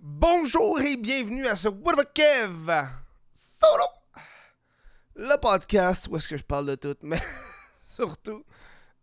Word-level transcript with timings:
Bonjour 0.00 0.80
et 0.80 0.96
bienvenue 0.96 1.46
à 1.46 1.54
ce 1.54 1.68
What 1.68 1.94
the 1.94 2.12
Kev 2.14 2.88
Solo 3.32 3.84
Le 5.16 5.38
podcast 5.38 6.08
où 6.10 6.16
est-ce 6.16 6.28
que 6.28 6.36
je 6.36 6.42
parle 6.42 6.66
de 6.66 6.74
tout, 6.76 6.96
mais 7.02 7.20
surtout 7.84 8.42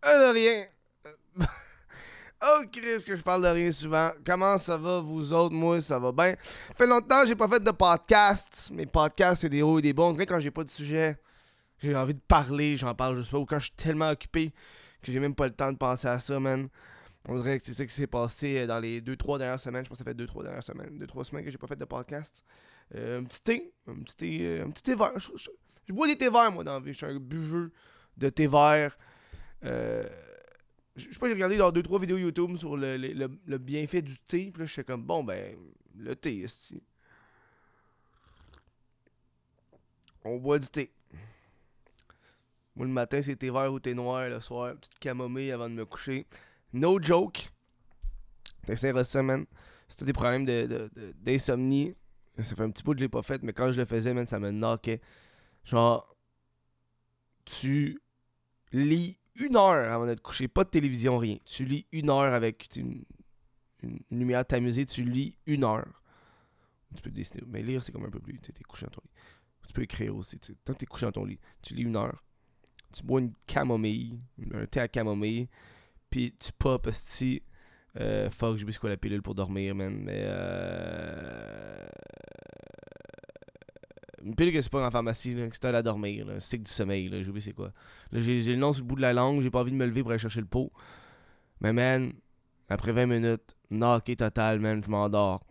de 0.02 0.32
rien. 0.32 0.64
oh 2.42 2.62
Chris, 2.72 3.04
que 3.06 3.14
je 3.14 3.22
parle 3.22 3.42
de 3.42 3.48
rien 3.48 3.70
souvent. 3.70 4.10
Comment 4.24 4.58
ça 4.58 4.76
va 4.76 5.00
vous 5.00 5.32
autres? 5.32 5.54
Moi, 5.54 5.80
ça 5.80 5.98
va 5.98 6.10
bien. 6.10 6.34
Ça 6.68 6.74
fait 6.74 6.86
longtemps 6.86 7.22
que 7.22 7.28
j'ai 7.28 7.36
pas 7.36 7.48
fait 7.48 7.62
de 7.62 7.70
podcast. 7.70 8.70
Mes 8.72 8.86
podcasts, 8.86 9.42
c'est 9.42 9.48
des 9.48 9.62
hauts 9.62 9.78
et 9.78 9.82
des 9.82 9.92
bons. 9.92 10.14
quand 10.16 10.40
j'ai 10.40 10.50
pas 10.50 10.64
de 10.64 10.70
sujet, 10.70 11.16
j'ai 11.78 11.94
envie 11.94 12.14
de 12.14 12.20
parler, 12.26 12.76
j'en 12.76 12.94
parle 12.94 13.16
juste 13.16 13.30
pas. 13.30 13.38
Ou 13.38 13.46
quand 13.46 13.58
je 13.58 13.66
suis 13.66 13.76
tellement 13.76 14.10
occupé 14.10 14.52
que 15.02 15.12
j'ai 15.12 15.20
même 15.20 15.34
pas 15.34 15.46
le 15.46 15.54
temps 15.54 15.70
de 15.70 15.78
penser 15.78 16.08
à 16.08 16.18
ça, 16.18 16.40
man. 16.40 16.68
On 17.28 17.36
dirait 17.36 17.58
que 17.58 17.64
c'est 17.64 17.74
ça 17.74 17.84
qui 17.84 17.94
s'est 17.94 18.06
passé 18.06 18.58
euh, 18.58 18.66
dans 18.66 18.78
les 18.78 19.00
2-3 19.00 19.38
dernières 19.38 19.60
semaines. 19.60 19.84
Je 19.84 19.90
pense 19.90 19.98
que 19.98 20.04
ça 20.04 20.10
fait 20.10 20.16
2-3 20.16 20.42
dernières 20.42 20.64
semaines. 20.64 20.98
2-3 20.98 21.24
semaines 21.24 21.44
que 21.44 21.50
j'ai 21.50 21.58
pas 21.58 21.66
fait 21.66 21.76
de 21.76 21.84
podcast. 21.84 22.44
Euh, 22.94 23.20
un 23.20 23.24
petit 23.24 23.42
thé. 23.42 23.72
Un 23.86 23.96
petit 24.00 24.16
thé, 24.16 24.38
euh, 24.42 24.64
un 24.64 24.70
petit 24.70 24.82
thé 24.82 24.94
vert. 24.94 25.12
Je, 25.18 25.92
bois 25.92 26.06
des 26.06 26.16
thés 26.16 26.30
verts, 26.30 26.50
moi, 26.50 26.64
dans 26.64 26.74
la 26.74 26.80
vie. 26.80 26.92
Je 26.92 26.98
suis 26.98 27.06
un 27.06 27.18
buveux 27.18 27.72
de 28.16 28.28
thé 28.30 28.46
vert. 28.46 28.96
Je 29.62 31.04
sais 31.12 31.18
pas, 31.18 31.28
j'ai 31.28 31.34
regardé 31.34 31.56
dans 31.56 31.70
2-3 31.70 32.00
vidéos 32.00 32.18
YouTube 32.18 32.56
sur 32.56 32.76
le, 32.76 33.58
bienfait 33.58 34.02
du 34.02 34.18
thé. 34.18 34.50
Puis 34.50 34.62
là, 34.62 34.66
je 34.66 34.72
suis 34.72 34.84
comme, 34.84 35.02
bon, 35.02 35.22
ben, 35.22 35.56
le 35.96 36.16
thé, 36.16 36.34
ici. 36.36 36.82
On 40.24 40.36
boit 40.36 40.58
du 40.58 40.68
thé. 40.68 40.90
Moi, 42.76 42.86
le 42.86 42.92
matin, 42.92 43.20
c'est 43.20 43.36
thé 43.36 43.50
vert 43.50 43.72
ou 43.72 43.78
thé 43.78 43.94
noir. 43.94 44.28
Le 44.28 44.40
soir, 44.40 44.74
petite 44.74 44.98
camomille 44.98 45.52
avant 45.52 45.68
de 45.68 45.74
me 45.74 45.84
coucher. 45.84 46.26
No 46.72 47.00
joke. 47.00 47.50
T'essayes 48.66 48.92
cette 48.94 49.06
semaine. 49.06 49.46
Si 49.88 50.04
des 50.04 50.12
problèmes 50.12 50.46
d'insomnie, 50.46 51.88
de, 51.88 51.96
de, 52.36 52.42
ça 52.42 52.54
fait 52.54 52.62
un 52.62 52.70
petit 52.70 52.82
peu 52.82 52.92
que 52.92 52.98
je 52.98 53.04
l'ai 53.04 53.08
pas 53.08 53.22
fait, 53.22 53.42
mais 53.42 53.52
quand 53.52 53.72
je 53.72 53.80
le 53.80 53.84
faisais, 53.84 54.14
man, 54.14 54.26
ça 54.26 54.38
me 54.38 54.52
knockait. 54.52 55.00
Genre, 55.64 56.16
tu 57.44 58.00
lis 58.72 59.18
une 59.40 59.56
heure 59.56 59.92
avant 59.92 60.06
de 60.06 60.14
te 60.14 60.20
coucher, 60.20 60.46
pas 60.46 60.64
de 60.64 60.70
télévision, 60.70 61.18
rien. 61.18 61.38
Tu 61.44 61.64
lis 61.64 61.86
une 61.90 62.08
heure 62.08 62.32
avec 62.32 62.68
une, 62.76 63.04
une, 63.82 63.98
lumière 64.10 64.46
t'amuser, 64.46 64.86
tu 64.86 65.02
lis 65.02 65.36
une 65.46 65.64
heure. 65.64 66.02
Tu 66.94 67.02
peux 67.02 67.10
dessiner, 67.10 67.42
mais 67.48 67.62
lire, 67.62 67.82
c'est 67.82 67.92
comme 67.92 68.04
un 68.04 68.10
peu 68.10 68.20
plus. 68.20 68.38
Tu 68.40 68.50
es 68.50 68.62
couché 68.62 68.86
dans 68.86 68.92
ton 68.92 69.02
lit. 69.04 69.10
Tu 69.66 69.72
peux 69.72 69.82
écrire 69.82 70.16
aussi. 70.16 70.38
Tant 70.38 70.72
que 70.72 70.78
tu 70.78 70.84
es 70.84 70.86
couché 70.86 71.06
dans 71.06 71.12
ton 71.12 71.24
lit, 71.24 71.38
tu 71.62 71.74
lis 71.74 71.82
une 71.82 71.96
heure. 71.96 72.24
Tu 72.92 73.02
bois 73.02 73.20
une 73.20 73.32
camomille, 73.46 74.20
un 74.52 74.66
thé 74.66 74.80
à 74.80 74.88
camomille 74.88 75.48
puis 76.10 76.34
tu 76.38 76.52
pop, 76.52 76.88
si. 76.92 77.42
Euh, 77.98 78.30
fuck, 78.30 78.56
j'ai 78.56 78.64
oublié 78.64 78.78
quoi 78.78 78.90
la 78.90 78.96
pilule 78.96 79.22
pour 79.22 79.34
dormir, 79.34 79.74
man. 79.74 79.96
Mais. 80.02 80.22
Euh... 80.24 81.86
Une 84.24 84.34
pilule 84.34 84.52
que 84.52 84.60
c'est 84.60 84.70
pas 84.70 84.86
en 84.86 84.90
pharmacie, 84.90 85.34
là, 85.34 85.48
que 85.48 85.56
c'est 85.56 85.64
à 85.64 85.82
dormir, 85.82 86.26
là. 86.26 86.40
Cycle 86.40 86.64
du 86.64 86.70
sommeil, 86.70 87.08
là. 87.08 87.22
J'ai 87.22 87.40
c'est 87.40 87.52
quoi. 87.52 87.72
Là, 88.12 88.20
j'ai, 88.20 88.42
le 88.42 88.56
nom 88.56 88.72
sur 88.72 88.82
le 88.84 88.88
bout 88.88 88.96
de 88.96 89.00
la 89.00 89.12
langue, 89.12 89.40
j'ai 89.40 89.50
pas 89.50 89.60
envie 89.60 89.72
de 89.72 89.76
me 89.76 89.86
lever 89.86 90.02
pour 90.02 90.10
aller 90.10 90.18
chercher 90.18 90.40
le 90.40 90.46
pot. 90.46 90.70
Mais, 91.60 91.72
man, 91.72 92.12
après 92.68 92.92
20 92.92 93.06
minutes, 93.06 93.56
knocké 93.70 94.16
total, 94.16 94.60
man, 94.60 94.82
je 94.84 94.90
m'endors. 94.90 95.44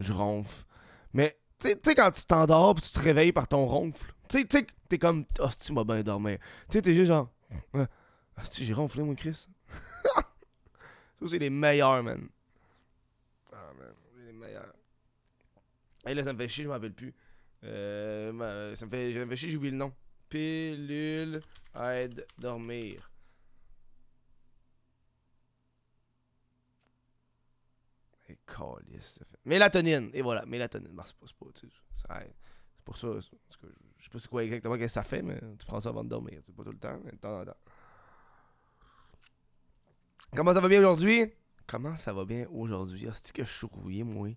Je 0.00 0.12
ronfle. 0.12 0.64
Mais, 1.12 1.36
tu 1.58 1.68
sais, 1.82 1.94
quand 1.94 2.10
tu 2.12 2.24
t'endors 2.24 2.74
pis 2.74 2.82
tu 2.82 2.92
te 2.92 2.98
réveilles 2.98 3.32
par 3.32 3.46
ton 3.46 3.66
ronfle, 3.66 4.12
tu 4.28 4.44
sais, 4.48 4.66
t'es 4.88 4.98
comme, 4.98 5.24
oh, 5.40 5.48
tu 5.58 5.72
m'as 5.72 5.84
bien 5.84 6.02
dormi. 6.02 6.36
Tu 6.38 6.44
sais, 6.70 6.82
t'es 6.82 6.94
juste 6.94 7.08
genre, 7.08 7.30
ah, 8.36 8.42
j'ai 8.52 8.72
ronflé, 8.72 9.02
moi, 9.02 9.14
Chris. 9.14 9.46
ça, 10.14 10.24
c'est 11.26 11.38
les 11.38 11.50
meilleurs, 11.50 12.02
man. 12.02 12.28
Ah, 13.52 13.72
man, 13.78 13.94
c'est 14.16 14.26
les 14.26 14.32
meilleurs. 14.32 14.74
Et 16.06 16.14
là, 16.14 16.22
ça 16.22 16.32
me 16.32 16.38
fait 16.38 16.48
chier, 16.48 16.64
je 16.64 16.68
m'en 16.68 16.74
rappelle 16.74 16.92
plus. 16.92 17.14
Euh, 17.64 18.74
ça 18.76 18.86
me 18.86 18.90
fait, 18.90 19.12
ça 19.12 19.18
me 19.20 19.30
fait 19.30 19.36
chier, 19.36 19.50
j'ai 19.50 19.56
oublié 19.56 19.70
le 19.70 19.78
nom. 19.78 19.92
Pilule 20.28 21.40
aide 21.74 22.26
dormir. 22.38 23.10
Et 28.28 28.38
calice, 28.46 29.18
ça 29.18 29.24
fait. 29.24 29.38
Mélatonine, 29.44 30.10
et 30.12 30.22
voilà, 30.22 30.44
mélatonine. 30.46 30.92
Bah, 30.92 31.04
c'est 31.06 31.16
pas, 31.16 31.26
c'est 31.26 31.38
pas, 31.38 31.46
c'est 31.54 32.84
pour 32.84 32.96
ça. 32.96 33.08
Je 33.18 34.04
sais 34.04 34.10
pas 34.10 34.18
c'est 34.18 34.28
quoi 34.28 34.44
exactement 34.44 34.76
que 34.76 34.88
ça 34.88 35.02
fait, 35.02 35.22
mais 35.22 35.38
tu 35.58 35.66
prends 35.66 35.80
ça 35.80 35.90
avant 35.90 36.04
de 36.04 36.08
dormir. 36.10 36.40
C'est 36.44 36.54
pas 36.54 36.64
tout 36.64 36.72
le 36.72 36.78
temps, 36.78 37.00
mais 37.04 37.12
de 37.12 37.16
temps 37.16 37.40
en 37.40 37.44
temps. 37.44 37.56
Comment 40.34 40.52
ça 40.52 40.60
va 40.60 40.68
bien 40.68 40.80
aujourd'hui? 40.80 41.32
Comment 41.66 41.96
ça 41.96 42.12
va 42.12 42.24
bien 42.24 42.46
aujourd'hui? 42.52 43.08
cest 43.12 43.32
que 43.32 43.44
je 43.44 43.50
suis 43.50 43.66
rouillé, 43.66 44.04
moi? 44.04 44.28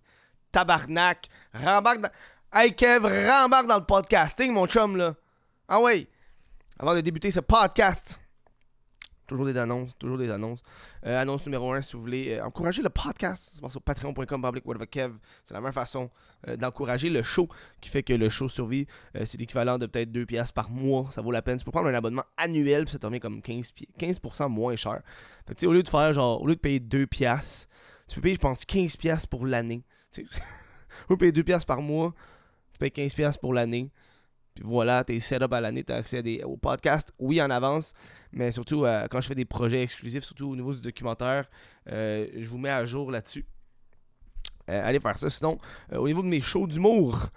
Tabarnak! 0.50 1.28
Rembarque 1.52 2.00
dans... 2.00 2.10
Hey 2.52 2.74
Kev, 2.74 3.04
rembarque 3.04 3.66
dans 3.66 3.78
le 3.78 3.84
podcasting, 3.84 4.52
mon 4.52 4.66
chum, 4.66 4.96
là. 4.96 5.14
Ah 5.68 5.80
oui! 5.80 6.08
Avant 6.78 6.94
de 6.94 7.00
débuter 7.00 7.30
ce 7.30 7.40
podcast, 7.40 8.20
Toujours 9.28 9.44
des 9.44 9.58
annonces, 9.58 9.96
toujours 9.98 10.16
des 10.16 10.30
annonces. 10.30 10.62
Euh, 11.04 11.20
annonce 11.20 11.44
numéro 11.44 11.70
1, 11.70 11.82
si 11.82 11.92
vous 11.92 12.00
voulez 12.00 12.38
euh, 12.38 12.44
encourager 12.46 12.80
le 12.80 12.88
podcast, 12.88 13.50
c'est 13.52 13.68
sur 13.68 13.82
patreon.com 13.82 14.50
Kev. 14.90 15.16
C'est 15.44 15.52
la 15.52 15.60
meilleure 15.60 15.74
façon 15.74 16.08
euh, 16.48 16.56
d'encourager 16.56 17.10
le 17.10 17.22
show 17.22 17.46
qui 17.82 17.90
fait 17.90 18.02
que 18.02 18.14
le 18.14 18.30
show 18.30 18.48
survit. 18.48 18.86
c'est 19.26 19.38
l'équivalent 19.38 19.76
de 19.76 19.84
peut-être 19.84 20.10
2 20.10 20.24
piastres 20.24 20.54
par 20.54 20.70
mois. 20.70 21.08
Ça 21.10 21.20
vaut 21.20 21.30
la 21.30 21.42
peine. 21.42 21.58
Tu 21.58 21.64
peux 21.66 21.70
prendre 21.70 21.88
un 21.88 21.94
abonnement 21.94 22.24
annuel, 22.38 22.84
puis 22.84 22.92
ça 22.92 22.98
te 22.98 23.04
revient 23.04 23.20
comme 23.20 23.42
15, 23.42 23.74
15% 24.00 24.48
moins 24.48 24.76
cher. 24.76 25.02
Fait 25.46 25.54
que, 25.54 25.66
au 25.66 25.74
lieu 25.74 25.82
de 25.82 25.88
faire 25.90 26.10
genre, 26.14 26.40
au 26.40 26.46
lieu 26.46 26.54
de 26.54 26.60
payer 26.60 26.80
2 26.80 27.06
piastres, 27.06 27.68
tu 28.08 28.14
peux 28.14 28.22
payer, 28.22 28.36
je 28.36 28.40
pense, 28.40 28.64
15 28.64 28.96
piastres 28.96 29.28
pour 29.28 29.44
l'année. 29.44 29.84
au 30.16 31.12
lieu 31.12 31.16
payer 31.18 31.32
2 31.32 31.42
piastres 31.42 31.66
par 31.66 31.82
mois, 31.82 32.14
tu 32.72 32.78
payes 32.78 32.90
15 32.90 33.12
piastres 33.12 33.40
pour 33.40 33.52
l'année. 33.52 33.90
Puis 34.58 34.66
voilà, 34.68 35.04
t'es 35.04 35.20
set 35.20 35.40
up 35.40 35.52
à 35.52 35.60
l'année, 35.60 35.84
t'as 35.84 35.98
accès 35.98 36.18
à 36.18 36.22
des, 36.22 36.42
au 36.42 36.56
podcast, 36.56 37.12
oui, 37.20 37.40
en 37.40 37.48
avance, 37.48 37.94
mais 38.32 38.50
surtout 38.50 38.84
euh, 38.84 39.06
quand 39.08 39.20
je 39.20 39.28
fais 39.28 39.36
des 39.36 39.44
projets 39.44 39.84
exclusifs, 39.84 40.24
surtout 40.24 40.50
au 40.50 40.56
niveau 40.56 40.74
du 40.74 40.80
documentaire, 40.80 41.48
euh, 41.88 42.26
je 42.36 42.48
vous 42.48 42.58
mets 42.58 42.70
à 42.70 42.84
jour 42.84 43.12
là-dessus. 43.12 43.46
Euh, 44.68 44.88
allez 44.88 44.98
faire 44.98 45.16
ça. 45.16 45.30
Sinon, 45.30 45.58
au 45.92 46.08
niveau 46.08 46.22
de 46.22 46.26
mes 46.26 46.40
shows 46.40 46.66
d'humour, 46.66 47.28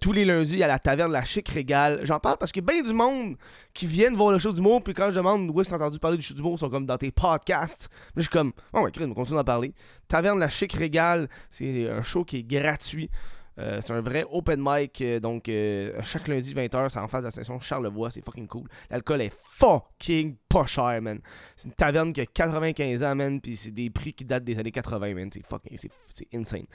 tous 0.00 0.12
les 0.12 0.24
lundis 0.24 0.62
à 0.62 0.68
la 0.68 0.78
taverne 0.78 1.12
La 1.12 1.24
Chic 1.24 1.48
Régale. 1.48 2.00
J'en 2.04 2.18
parle 2.18 2.38
parce 2.38 2.50
a 2.56 2.60
bien 2.60 2.82
du 2.82 2.94
monde 2.94 3.36
qui 3.74 3.86
viennent 3.86 4.14
voir 4.14 4.32
le 4.32 4.38
show 4.38 4.52
d'humour. 4.52 4.82
Puis 4.82 4.94
quand 4.94 5.10
je 5.10 5.16
demande 5.16 5.50
où 5.50 5.60
est-ce 5.60 5.68
que 5.68 5.74
entendu 5.74 5.98
parler 5.98 6.16
du 6.16 6.22
show 6.22 6.32
d'humour, 6.32 6.54
ils 6.54 6.60
sont 6.60 6.70
comme 6.70 6.86
dans 6.86 6.96
tes 6.96 7.10
podcasts. 7.10 7.90
Mais 8.16 8.22
je 8.22 8.28
suis 8.28 8.30
comme, 8.30 8.52
oh 8.72 8.80
ouais, 8.80 8.90
on 9.00 9.14
continue 9.14 9.36
d'en 9.36 9.44
parler. 9.44 9.74
Taverne 10.08 10.38
La 10.38 10.48
Chic 10.48 10.72
Régale, 10.72 11.28
c'est 11.50 11.90
un 11.90 12.02
show 12.02 12.24
qui 12.24 12.38
est 12.38 12.42
gratuit. 12.44 13.10
Euh, 13.58 13.80
c'est 13.80 13.92
un 13.92 14.00
vrai 14.00 14.24
open 14.30 14.60
mic. 14.62 15.00
Euh, 15.00 15.20
donc, 15.20 15.48
euh, 15.48 15.92
chaque 16.02 16.28
lundi 16.28 16.54
20h, 16.54 16.88
c'est 16.90 16.98
en 16.98 17.08
face 17.08 17.20
de 17.20 17.26
la 17.26 17.30
station 17.30 17.60
Charlevoix. 17.60 18.10
C'est 18.10 18.24
fucking 18.24 18.46
cool. 18.46 18.68
L'alcool 18.90 19.22
est 19.22 19.32
fucking 19.34 20.36
pas 20.48 20.66
cher, 20.66 21.00
man. 21.00 21.20
C'est 21.56 21.68
une 21.68 21.74
taverne 21.74 22.12
qui 22.12 22.20
a 22.20 22.26
95 22.26 23.02
ans, 23.04 23.14
man. 23.14 23.40
Puis 23.40 23.56
c'est 23.56 23.70
des 23.70 23.90
prix 23.90 24.12
qui 24.12 24.24
datent 24.24 24.44
des 24.44 24.58
années 24.58 24.72
80, 24.72 25.14
man. 25.14 25.30
C'est 25.32 25.44
fucking. 25.44 25.76
C'est 25.76 26.28
insane. 26.34 26.66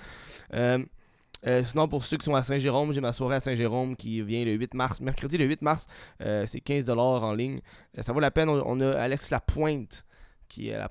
sinon, 1.64 1.88
pour 1.88 2.04
ceux 2.04 2.18
qui 2.18 2.26
sont 2.26 2.36
à 2.36 2.44
Saint-Jérôme, 2.44 2.94
j'ai 2.94 3.02
ma 3.02 3.12
soirée 3.12 3.36
à 3.36 3.40
Saint-Jérôme 3.40 3.96
qui 3.96 4.22
vient 4.22 4.44
le 4.46 4.54
8 4.54 4.74
mars. 4.74 5.02
Mercredi 5.02 5.38
le 5.38 5.46
8 5.46 5.62
mars, 5.62 5.88
c'est 6.20 6.64
15$ 6.64 6.98
en 6.98 7.34
ligne. 7.34 7.62
ça 8.00 8.14
vaut 8.14 8.20
la 8.20 8.32
peine. 8.32 8.50
On, 8.50 8.80
a 8.80 8.92
Alex 8.92 9.32
Lapointe 9.32 10.06
qui 10.48 10.70
est 10.70 10.78
la, 10.78 10.90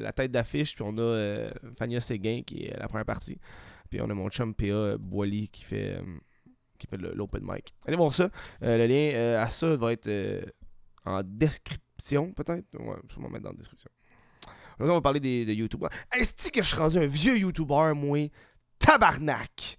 la 0.00 0.12
tête 0.12 0.30
d'affiche. 0.30 0.74
Puis 0.74 0.84
on 0.86 0.96
a 0.98 1.48
Fania 1.76 2.00
Séguin 2.00 2.42
qui 2.46 2.66
est 2.66 2.78
la 2.78 2.88
première 2.88 3.04
partie. 3.04 3.38
On 4.00 4.10
a 4.10 4.14
mon 4.14 4.28
chum 4.28 4.54
PA 4.54 4.96
Boily 4.98 5.48
qui 5.48 5.64
fait, 5.64 5.96
euh, 5.96 6.02
qui 6.78 6.86
fait 6.86 6.96
l'open 6.96 7.42
mic. 7.44 7.74
Allez 7.86 7.96
voir 7.96 8.12
ça. 8.12 8.30
Euh, 8.62 8.78
le 8.78 8.86
lien 8.86 9.14
euh, 9.14 9.42
à 9.42 9.48
ça 9.48 9.76
va 9.76 9.92
être 9.92 10.10
en 11.04 11.22
description, 11.24 12.32
peut-être? 12.32 12.66
Je 12.72 12.78
vais 12.78 13.22
m'en 13.22 13.30
mettre 13.30 13.44
dans 13.44 13.50
la 13.50 13.56
description. 13.56 13.90
Aujourd'hui, 14.76 14.92
on 14.92 14.94
va 14.94 15.00
parler 15.00 15.20
des, 15.20 15.44
de 15.44 15.52
YouTubers. 15.52 15.90
Est-ce 16.16 16.50
que 16.50 16.62
je 16.62 16.68
suis 16.68 16.76
rendu 16.76 16.98
un 16.98 17.06
vieux 17.06 17.38
YouTuber, 17.38 17.92
moi? 17.94 18.30
Tabarnak! 18.78 19.78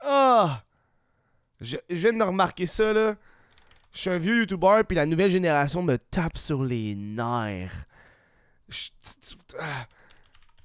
Ah! 0.00 0.64
Je, 1.60 1.76
viens 1.88 2.12
de 2.12 2.22
remarquer 2.22 2.66
ça, 2.66 2.92
là. 2.92 3.16
Je 3.92 4.00
suis 4.00 4.10
un 4.10 4.18
vieux 4.18 4.40
YouTuber, 4.40 4.82
puis 4.86 4.96
la 4.96 5.06
nouvelle 5.06 5.30
génération 5.30 5.82
me 5.82 5.96
tape 5.96 6.36
sur 6.36 6.62
les 6.62 6.94
nerfs. 6.94 7.86
Je, 8.68 8.90
ah. 9.58 9.86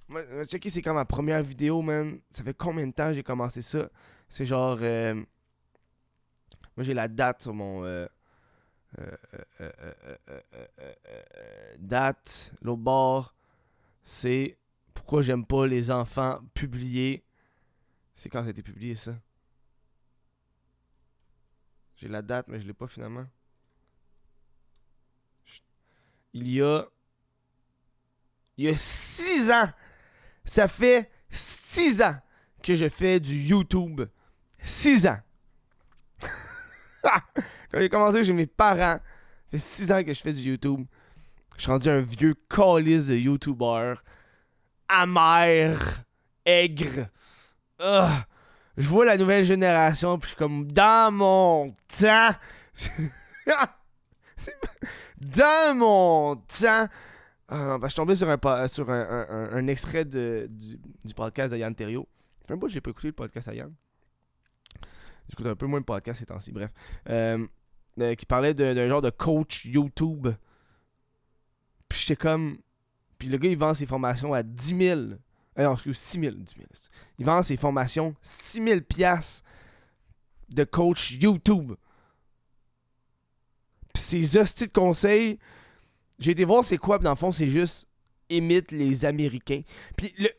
Moi, 0.07 0.23
checker, 0.45 0.69
c'est 0.69 0.81
comme 0.81 0.95
ma 0.95 1.05
première 1.05 1.43
vidéo, 1.43 1.81
man. 1.81 2.19
Ça 2.31 2.43
fait 2.43 2.53
combien 2.53 2.87
de 2.87 2.91
temps 2.91 3.13
j'ai 3.13 3.23
commencé 3.23 3.61
ça? 3.61 3.89
C'est 4.27 4.45
genre. 4.45 4.77
Euh, 4.81 5.15
moi, 6.75 6.83
j'ai 6.83 6.93
la 6.93 7.07
date 7.07 7.41
sur 7.41 7.53
mon. 7.53 7.83
Euh, 7.85 8.07
euh, 8.99 9.65
date, 11.79 12.53
l'autre 12.61 12.81
bord, 12.81 13.33
c'est 14.03 14.57
pourquoi 14.93 15.21
j'aime 15.21 15.45
pas 15.45 15.65
les 15.65 15.89
enfants 15.89 16.39
publiés. 16.53 17.23
C'est 18.13 18.29
quand 18.29 18.41
ça 18.41 18.47
a 18.47 18.51
été 18.51 18.61
publié, 18.61 18.95
ça? 18.95 19.15
J'ai 21.95 22.07
la 22.07 22.21
date, 22.21 22.47
mais 22.49 22.59
je 22.59 22.67
l'ai 22.67 22.73
pas 22.73 22.87
finalement. 22.87 23.25
Il 26.33 26.49
y 26.49 26.61
a. 26.61 26.85
Il 28.57 28.65
y 28.65 28.69
a 28.69 28.75
6 28.75 29.49
ans! 29.49 29.69
Ça 30.45 30.67
fait 30.67 31.09
6 31.29 32.01
ans 32.01 32.15
que 32.61 32.75
je 32.75 32.89
fais 32.89 33.19
du 33.19 33.35
YouTube. 33.35 34.01
6 34.61 35.07
ans. 35.07 35.19
Quand 37.03 37.79
j'ai 37.79 37.89
commencé 37.89 38.23
chez 38.23 38.33
mes 38.33 38.47
parents, 38.47 38.99
ça 38.99 39.01
fait 39.51 39.59
6 39.59 39.91
ans 39.91 40.03
que 40.03 40.13
je 40.13 40.21
fais 40.21 40.33
du 40.33 40.41
YouTube. 40.41 40.85
Je 41.57 41.63
suis 41.63 41.71
rendu 41.71 41.89
un 41.89 41.99
vieux 41.99 42.35
calice 42.49 43.07
de 43.07 43.15
YouTuber. 43.15 43.95
Amer. 44.87 45.79
Aigre. 46.45 47.07
Je 47.79 48.89
vois 48.89 49.05
la 49.05 49.17
nouvelle 49.17 49.43
génération, 49.43 50.17
puis 50.17 50.25
je 50.25 50.29
suis 50.29 50.37
comme, 50.37 50.71
dans 50.71 51.11
mon 51.13 51.75
temps. 51.97 52.31
dans 55.17 55.75
mon 55.75 56.35
temps. 56.35 56.87
Ah, 57.55 57.77
ben, 57.77 57.83
je 57.83 57.89
suis 57.89 57.97
tombé 57.97 58.15
sur 58.15 58.27
un, 58.27 58.67
sur 58.67 58.89
un, 58.89 59.67
extrait 59.67 60.05
de, 60.05 60.49
du, 60.49 61.13
podcast 61.13 61.53
de 61.53 61.59
Yann 61.59 61.75
Terrio. 61.75 62.07
Enfin, 62.43 62.55
moi, 62.55 62.67
j'ai 62.67 62.81
pas 62.81 62.89
écouté 62.89 63.09
le 63.09 63.13
podcast 63.13 63.47
à 63.47 63.53
Yann. 63.53 63.71
J'écoute 65.29 65.45
un 65.45 65.55
peu 65.55 65.67
moins 65.67 65.77
le 65.77 65.85
podcast 65.85 66.19
ces 66.19 66.25
temps-ci, 66.25 66.51
bref. 66.51 66.71
Euh, 67.09 67.45
euh, 68.01 68.15
qui 68.15 68.25
parlait 68.25 68.55
d'un 68.55 68.87
genre 68.87 69.03
de 69.03 69.11
coach 69.11 69.65
YouTube. 69.65 70.29
Puis 71.87 71.99
j'étais 71.99 72.15
comme. 72.15 72.57
Puis 73.19 73.29
le 73.29 73.37
gars, 73.37 73.49
il 73.49 73.57
vend 73.57 73.75
ses 73.75 73.85
formations 73.85 74.33
à 74.33 74.41
10 74.41 74.75
000. 74.75 74.99
Euh, 74.99 75.17
non, 75.59 75.73
excuse, 75.73 75.99
6 75.99 76.21
000. 76.21 76.35
10 76.37 76.55
000. 76.55 76.67
Il 77.19 77.25
vend 77.27 77.43
ses 77.43 77.55
formations 77.55 78.15
6 78.23 78.63
000 78.63 78.79
de 80.49 80.63
coach 80.63 81.19
YouTube. 81.21 81.73
Puis 83.93 84.01
ses 84.01 84.37
hosties 84.37 84.65
de 84.65 84.73
conseils 84.73 85.37
j'ai 86.23 86.31
été 86.31 86.45
voir 86.45 86.63
c'est 86.63 86.77
quoi, 86.77 86.97
dans 86.99 87.09
le 87.09 87.15
fond, 87.15 87.31
c'est 87.31 87.49
juste 87.49 87.87
imite 88.29 88.71
les 88.71 89.05
Américains. 89.05 89.61
Puis 89.97 90.13
le. 90.17 90.29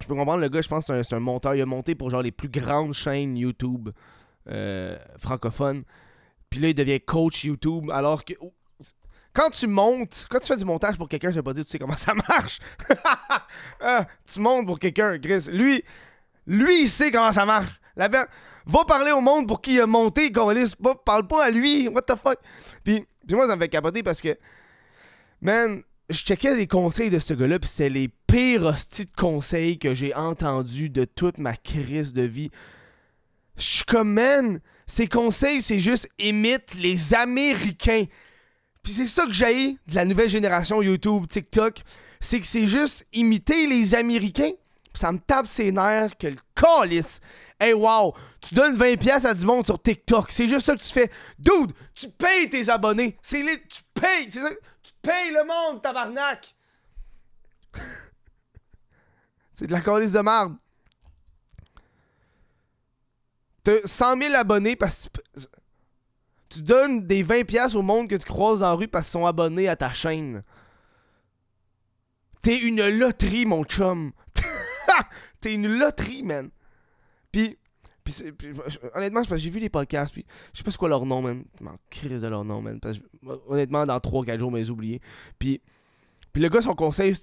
Je 0.00 0.08
peux 0.08 0.14
comprendre, 0.14 0.40
le 0.40 0.48
gars, 0.48 0.60
je 0.60 0.68
pense 0.68 0.86
que 0.86 1.02
c'est 1.02 1.14
un, 1.14 1.20
monteur. 1.20 1.54
Il 1.54 1.62
a 1.62 1.66
monté 1.66 1.94
pour 1.94 2.10
genre 2.10 2.22
les 2.22 2.32
plus 2.32 2.48
grandes 2.48 2.92
chaînes 2.92 3.36
YouTube 3.36 3.90
euh, 4.48 4.98
francophones. 5.18 5.84
Puis 6.50 6.60
là, 6.60 6.68
il 6.68 6.74
devient 6.74 7.00
coach 7.00 7.44
YouTube. 7.44 7.90
Alors 7.90 8.24
que. 8.24 8.34
Quand 9.32 9.50
tu 9.50 9.66
montes, 9.66 10.26
quand 10.30 10.38
tu 10.38 10.46
fais 10.46 10.56
du 10.56 10.64
montage 10.64 10.96
pour 10.96 11.08
quelqu'un, 11.08 11.30
je 11.30 11.36
vais 11.36 11.42
pas 11.42 11.52
dire 11.52 11.64
tu 11.64 11.70
sais 11.70 11.78
comment 11.78 11.96
ça 11.96 12.14
marche. 12.14 12.60
Ah, 13.80 14.06
tu 14.24 14.40
montes 14.40 14.66
pour 14.66 14.78
quelqu'un, 14.78 15.18
Chris. 15.18 15.46
Lui, 15.52 15.84
lui, 16.46 16.82
il 16.82 16.88
sait 16.88 17.10
comment 17.10 17.32
ça 17.32 17.44
marche. 17.44 17.80
La 17.96 18.08
Va 18.66 18.84
parler 18.84 19.12
au 19.12 19.20
monde 19.20 19.46
pour 19.46 19.60
qui 19.60 19.74
il 19.74 19.80
a 19.80 19.86
monté, 19.86 20.30
pas 20.32 20.94
Parle 21.04 21.26
pas 21.26 21.44
à 21.44 21.50
lui. 21.50 21.86
What 21.88 22.02
the 22.02 22.16
fuck? 22.16 22.38
Puis 22.82 23.04
puis 23.26 23.36
moi, 23.36 23.46
ça 23.46 23.56
me 23.56 23.60
fait 23.60 23.68
capoter 23.68 24.02
parce 24.02 24.20
que, 24.20 24.36
man, 25.40 25.82
je 26.10 26.18
checkais 26.18 26.54
les 26.54 26.66
conseils 26.66 27.10
de 27.10 27.18
ce 27.18 27.34
gars-là, 27.34 27.58
puis 27.58 27.70
c'est 27.72 27.88
les 27.88 28.08
pires 28.26 28.64
hosties 28.64 29.06
de 29.06 29.10
conseils 29.16 29.78
que 29.78 29.94
j'ai 29.94 30.14
entendus 30.14 30.90
de 30.90 31.04
toute 31.04 31.38
ma 31.38 31.56
crise 31.56 32.12
de 32.12 32.22
vie. 32.22 32.50
Je 33.56 33.62
suis 33.62 33.84
comme, 33.84 34.12
man, 34.12 34.60
ces 34.86 35.06
conseils, 35.06 35.62
c'est 35.62 35.78
juste 35.78 36.08
imite 36.18 36.74
les 36.74 37.14
Américains. 37.14 38.04
Puis 38.82 38.92
c'est 38.92 39.06
ça 39.06 39.24
que 39.24 39.32
j'ai 39.32 39.72
de 39.72 39.94
la 39.94 40.04
nouvelle 40.04 40.28
génération 40.28 40.82
YouTube, 40.82 41.26
TikTok, 41.26 41.80
c'est 42.20 42.40
que 42.40 42.46
c'est 42.46 42.66
juste 42.66 43.06
imiter 43.12 43.66
les 43.66 43.94
Américains. 43.94 44.50
Ça 44.94 45.10
me 45.10 45.18
tape 45.18 45.46
ses 45.46 45.72
nerfs 45.72 46.16
que 46.16 46.28
le 46.28 46.36
calice. 46.54 47.20
Hey, 47.58 47.72
wow, 47.72 48.14
tu 48.40 48.54
donnes 48.54 48.76
20$ 48.76 49.26
à 49.26 49.34
du 49.34 49.44
monde 49.44 49.66
sur 49.66 49.80
TikTok. 49.80 50.30
C'est 50.30 50.46
juste 50.46 50.66
ça 50.66 50.74
que 50.74 50.80
tu 50.80 50.92
fais. 50.92 51.10
Dude, 51.38 51.72
tu 51.94 52.08
payes 52.10 52.48
tes 52.48 52.68
abonnés. 52.68 53.18
C'est 53.22 53.42
les... 53.42 53.60
Tu 53.62 53.82
payes. 53.92 54.30
C'est 54.30 54.40
ça. 54.40 54.50
Tu 54.82 54.92
payes 55.02 55.32
le 55.32 55.44
monde, 55.44 55.82
tabarnak. 55.82 56.54
c'est 59.52 59.66
de 59.66 59.72
la 59.72 59.80
calice 59.80 60.12
de 60.12 60.20
merde. 60.20 60.56
T'as 63.64 63.84
100 63.84 64.20
000 64.20 64.34
abonnés 64.34 64.76
parce 64.76 65.08
que 65.08 65.40
tu 66.50 66.62
donnes 66.62 67.06
des 67.06 67.24
20$ 67.24 67.74
au 67.76 67.82
monde 67.82 68.08
que 68.08 68.14
tu 68.14 68.26
croises 68.26 68.62
en 68.62 68.76
rue 68.76 68.88
parce 68.88 69.06
qu'ils 69.06 69.12
sont 69.12 69.26
abonnés 69.26 69.68
à 69.68 69.74
ta 69.74 69.90
chaîne. 69.90 70.44
T'es 72.42 72.58
une 72.58 72.86
loterie, 72.86 73.46
mon 73.46 73.64
chum. 73.64 74.12
T'es 75.40 75.54
une 75.54 75.78
loterie, 75.78 76.22
man. 76.22 76.50
Puis, 77.32 77.56
honnêtement, 78.94 79.22
j'ai 79.22 79.50
vu 79.50 79.60
les 79.60 79.68
podcasts, 79.68 80.12
puis 80.12 80.24
je 80.52 80.58
sais 80.58 80.64
pas 80.64 80.70
c'est 80.70 80.76
quoi 80.76 80.88
leur 80.88 81.06
nom, 81.06 81.22
man. 81.22 81.44
Je 81.58 81.64
m'en 81.64 81.76
crise 81.90 82.22
de 82.22 82.28
leur 82.28 82.44
nom, 82.44 82.60
man. 82.60 82.78
Parce 82.80 82.98
que, 82.98 83.04
honnêtement, 83.48 83.86
dans 83.86 83.96
3-4 83.96 84.38
jours, 84.38 84.50
mais 84.50 84.68
oublié. 84.70 85.00
Puis, 85.38 85.60
puis 86.32 86.42
le 86.42 86.48
gars, 86.48 86.62
son 86.62 86.74
conseil, 86.74 87.14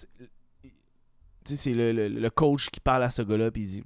c'est 1.44 1.74
le, 1.74 2.08
le, 2.08 2.30
coach 2.30 2.70
qui 2.70 2.80
parle 2.80 3.04
à 3.04 3.10
ce 3.10 3.22
gars-là, 3.22 3.52
puis 3.52 3.62
il 3.64 3.68
dit 3.68 3.84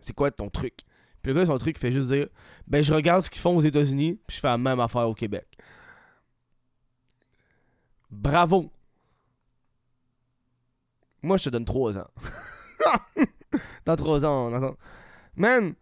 C'est 0.00 0.14
quoi 0.14 0.30
ton 0.30 0.50
truc? 0.50 0.74
Puis 1.22 1.32
le 1.32 1.38
gars, 1.38 1.46
son 1.46 1.58
truc, 1.58 1.78
fait 1.78 1.92
juste 1.92 2.08
dire 2.08 2.28
Ben, 2.66 2.82
je 2.82 2.94
regarde 2.94 3.22
ce 3.22 3.30
qu'ils 3.30 3.40
font 3.40 3.56
aux 3.56 3.60
États-Unis, 3.60 4.20
puis 4.26 4.36
je 4.36 4.40
fais 4.40 4.48
la 4.48 4.58
même 4.58 4.80
affaire 4.80 5.08
au 5.08 5.14
Québec. 5.14 5.46
Bravo 8.10 8.70
Moi, 11.22 11.36
je 11.36 11.44
te 11.44 11.50
donne 11.50 11.64
3 11.64 11.98
ans. 11.98 12.10
dans 13.84 13.96
3 13.96 14.24
ans, 14.24 14.50
dans 14.50 14.76
Man, 15.36 15.74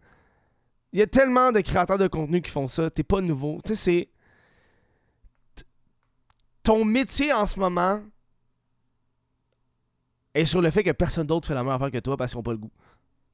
il 0.93 0.99
y 0.99 1.01
a 1.01 1.07
tellement 1.07 1.51
de 1.51 1.61
créateurs 1.61 1.97
de 1.97 2.07
contenu 2.07 2.41
qui 2.41 2.51
font 2.51 2.67
ça. 2.67 2.89
T'es 2.89 3.03
pas 3.03 3.21
nouveau. 3.21 3.59
Tu 3.65 3.75
sais, 3.75 4.09
c'est. 5.55 5.65
Ton 6.63 6.83
métier 6.83 7.31
en 7.33 7.45
ce 7.45 7.59
moment 7.59 8.01
est 10.33 10.45
sur 10.45 10.61
le 10.61 10.69
fait 10.69 10.83
que 10.83 10.91
personne 10.91 11.25
d'autre 11.25 11.47
fait 11.47 11.53
la 11.53 11.63
même 11.63 11.73
affaire 11.73 11.91
que 11.91 11.99
toi 11.99 12.17
parce 12.17 12.31
qu'ils 12.31 12.39
n'ont 12.39 12.43
pas 12.43 12.51
le 12.51 12.57
goût. 12.57 12.71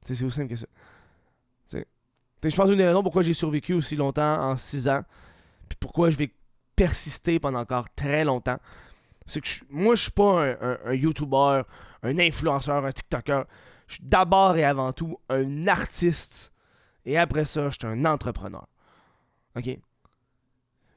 C'est 0.04 0.12
aussi 0.22 0.36
simple 0.36 0.48
que 0.48 0.56
ça. 0.56 0.66
Tu 1.68 2.50
je 2.50 2.56
pense 2.56 2.68
une 2.68 2.76
des 2.76 2.86
raisons 2.86 3.02
pourquoi 3.02 3.22
j'ai 3.22 3.32
survécu 3.32 3.72
aussi 3.72 3.96
longtemps 3.96 4.50
en 4.50 4.56
6 4.56 4.88
ans, 4.88 5.02
puis 5.66 5.78
pourquoi 5.80 6.10
je 6.10 6.18
vais 6.18 6.30
persister 6.76 7.40
pendant 7.40 7.60
encore 7.60 7.86
très 7.94 8.24
longtemps, 8.24 8.58
c'est 9.26 9.40
que 9.40 9.48
moi, 9.70 9.94
je 9.94 10.02
suis 10.02 10.10
pas 10.10 10.54
un 10.84 10.92
YouTuber, 10.92 11.62
un 12.04 12.18
influenceur, 12.18 12.84
un 12.84 12.92
TikToker. 12.92 13.46
Je 13.86 13.94
suis 13.94 14.04
d'abord 14.04 14.56
et 14.56 14.64
avant 14.64 14.92
tout 14.92 15.18
un 15.28 15.66
artiste. 15.66 16.52
Et 17.04 17.18
après 17.18 17.44
ça, 17.44 17.70
je 17.70 17.76
suis 17.78 17.86
un 17.86 18.04
entrepreneur. 18.04 18.66
OK? 19.56 19.78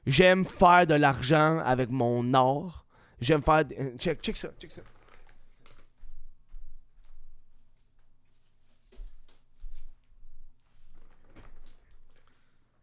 J'aime 0.06 0.46
faire 0.46 0.88
de 0.88 0.94
l'argent 0.94 1.60
avec 1.60 1.92
mon 1.92 2.34
art. 2.34 2.86
J'aime 3.20 3.42
faire. 3.42 3.64
Check, 3.98 4.22
check 4.22 4.38
ça, 4.38 4.50
check 4.60 4.72
ça. 4.72 4.82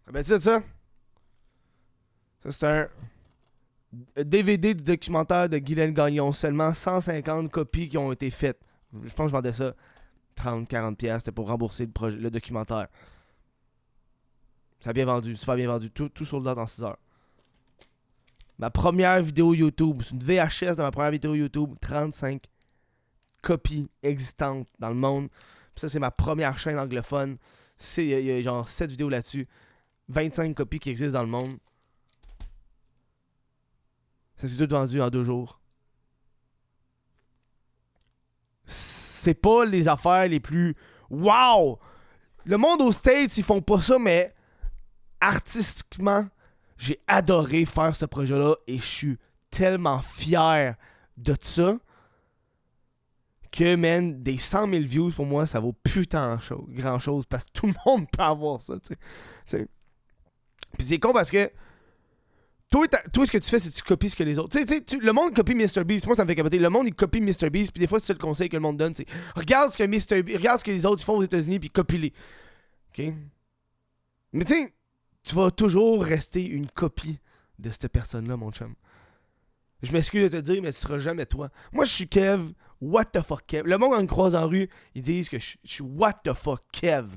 Ah 0.07 0.23
ça? 0.23 0.39
Ça, 0.39 0.61
c'est 2.51 2.67
un 2.67 2.89
DVD 4.17 4.75
du 4.75 4.85
documentaire 4.85 5.49
de 5.49 5.59
Guylaine 5.59 5.93
Gagnon. 5.93 6.33
Seulement 6.33 6.73
150 6.73 7.51
copies 7.51 7.89
qui 7.89 7.99
ont 7.99 8.13
été 8.13 8.31
faites. 8.31 8.61
Je 8.93 9.13
pense 9.13 9.27
que 9.27 9.29
je 9.29 9.33
vendais 9.33 9.53
ça 9.53 9.75
30-40$. 10.37 11.19
C'était 11.19 11.33
pour 11.33 11.49
rembourser 11.49 11.87
le, 11.87 12.31
documentaire. 12.31 12.89
Ça 14.81 14.91
a 14.91 14.93
bien 14.93 15.07
vendu, 15.07 15.35
super 15.37 15.57
bien 15.57 15.67
vendu. 15.67 15.91
Tout, 15.91 16.09
tout 16.09 16.25
le 16.33 16.43
date 16.43 16.59
en 16.59 16.67
6 16.67 16.85
heures. 16.85 16.99
Ma 18.59 18.71
première 18.71 19.21
vidéo 19.23 19.53
YouTube, 19.53 20.01
c'est 20.03 20.13
une 20.13 20.23
VHS 20.23 20.77
de 20.77 20.83
ma 20.83 20.91
première 20.93 21.11
vidéo 21.11 21.35
YouTube, 21.35 21.75
35 21.81 22.43
copies 23.43 23.91
existantes 24.03 24.69
dans 24.79 24.89
le 24.89 24.95
monde. 24.95 25.29
ça, 25.75 25.89
c'est 25.89 25.99
ma 25.99 26.11
première 26.11 26.57
chaîne 26.59 26.79
anglophone. 26.79 27.37
Il 27.99 28.05
y, 28.05 28.31
a 28.31 28.41
genre 28.43 28.69
7 28.69 28.91
vidéos 28.91 29.09
là-dessus. 29.09 29.49
25 30.09 30.55
copies 30.55 30.79
qui 30.79 30.91
existent 30.91 31.19
dans 31.19 31.25
le 31.25 31.31
monde. 31.31 31.59
Ça 34.37 34.49
s'est 34.49 34.57
tout 34.57 34.75
vendu 34.75 35.01
en 35.01 35.11
deux 35.11 35.23
jours. 35.23 35.61
C'est 38.67 39.35
pas 39.35 39.65
les 39.65 39.89
affaires 39.89 40.29
les 40.29 40.41
plus. 40.41 40.75
Wow! 41.11 41.79
Le 42.45 42.57
monde 42.57 42.83
aux 42.83 42.93
States, 42.93 43.37
ils 43.39 43.45
font 43.45 43.63
pas 43.63 43.81
ça, 43.81 43.99
mais 43.99 44.35
artistiquement, 45.21 46.27
j'ai 46.77 47.01
adoré 47.07 47.65
faire 47.65 47.95
ce 47.97 48.05
projet-là 48.05 48.57
et 48.67 48.77
je 48.79 48.85
suis 48.85 49.19
tellement 49.51 50.01
fier 50.01 50.77
de 51.17 51.35
ça 51.41 51.79
que, 53.53 53.77
man, 53.77 54.21
des 54.23 54.37
100 54.37 54.69
000 54.69 54.83
views, 54.83 55.11
pour 55.13 55.27
moi, 55.27 55.47
ça 55.47 55.61
vaut 55.61 55.73
putain 55.73 56.41
grand 56.69 56.99
chose 56.99 57.25
parce 57.27 57.47
que 57.47 57.53
tout 57.53 57.67
le 57.67 57.75
monde 57.87 58.07
peut 58.13 58.23
avoir 58.23 58.61
ça, 58.61 58.75
tu 58.81 58.97
sais. 59.47 59.69
Puis 60.77 60.87
c'est 60.87 60.99
con 60.99 61.13
parce 61.13 61.31
que 61.31 61.51
toi, 63.13 63.27
ce 63.27 63.31
que 63.31 63.39
tu 63.39 63.49
fais, 63.49 63.59
c'est 63.59 63.71
que 63.71 63.77
tu 63.77 63.83
copies 63.83 64.11
ce 64.11 64.17
que 64.17 64.25
les 64.25 64.39
autres. 64.39 64.59
Le 64.59 65.13
monde 65.13 65.35
copie 65.35 65.55
MrBeast. 65.55 66.07
Moi, 66.07 66.17
ça 66.17 66.25
me 66.25 66.29
fait 66.29 66.35
capoter. 66.35 66.59
Le 66.59 66.71
monde, 66.71 66.87
il 66.87 66.95
copie 66.95 67.21
MrBeast. 67.21 67.73
Puis 67.73 67.81
des 67.81 67.87
fois, 67.87 68.01
c'est 68.01 68.13
le 68.13 68.19
conseil 68.19 68.49
que 68.49 68.57
le 68.57 68.61
monde 68.61 68.77
donne. 68.77 68.95
C'est 68.95 69.07
regarde 69.35 69.71
ce 69.71 69.79
que 69.79 69.85
MrBeast, 69.85 70.11
regarde 70.11 70.59
ce 70.59 70.65
que 70.65 70.71
les 70.71 70.87
autres 70.87 71.03
font 71.03 71.17
aux 71.17 71.23
États-Unis, 71.23 71.59
puis 71.59 71.71
copie-les. 71.71 72.13
OK? 72.91 73.15
Mais 74.33 74.45
tu 74.45 74.55
tu 75.23 75.35
vas 75.35 75.51
toujours 75.51 76.05
rester 76.05 76.45
une 76.45 76.67
copie 76.67 77.19
de 77.59 77.71
cette 77.71 77.89
personne-là, 77.89 78.37
mon 78.37 78.53
chum. 78.53 78.75
Je 79.83 79.93
m'excuse 79.93 80.31
de 80.31 80.39
te 80.39 80.43
dire, 80.43 80.63
mais 80.63 80.73
tu 80.73 80.79
seras 80.79 80.99
jamais 80.99 81.27
toi. 81.27 81.51
Moi, 81.73 81.85
je 81.85 81.91
suis 81.91 82.09
Kev. 82.09 82.53
What 82.81 83.07
the 83.07 83.23
fuck 83.23 83.47
Kev? 83.47 83.67
Le 83.67 83.79
monde, 83.79 83.93
quand 83.93 84.03
me 84.03 84.07
croise 84.07 84.35
en 84.35 84.47
rue, 84.47 84.69
ils 84.95 85.03
disent 85.03 85.29
que 85.29 85.39
je 85.39 85.57
je 85.65 85.73
suis 85.75 85.83
What 85.83 86.21
the 86.25 86.33
fuck 86.35 86.63
Kev. 86.73 87.17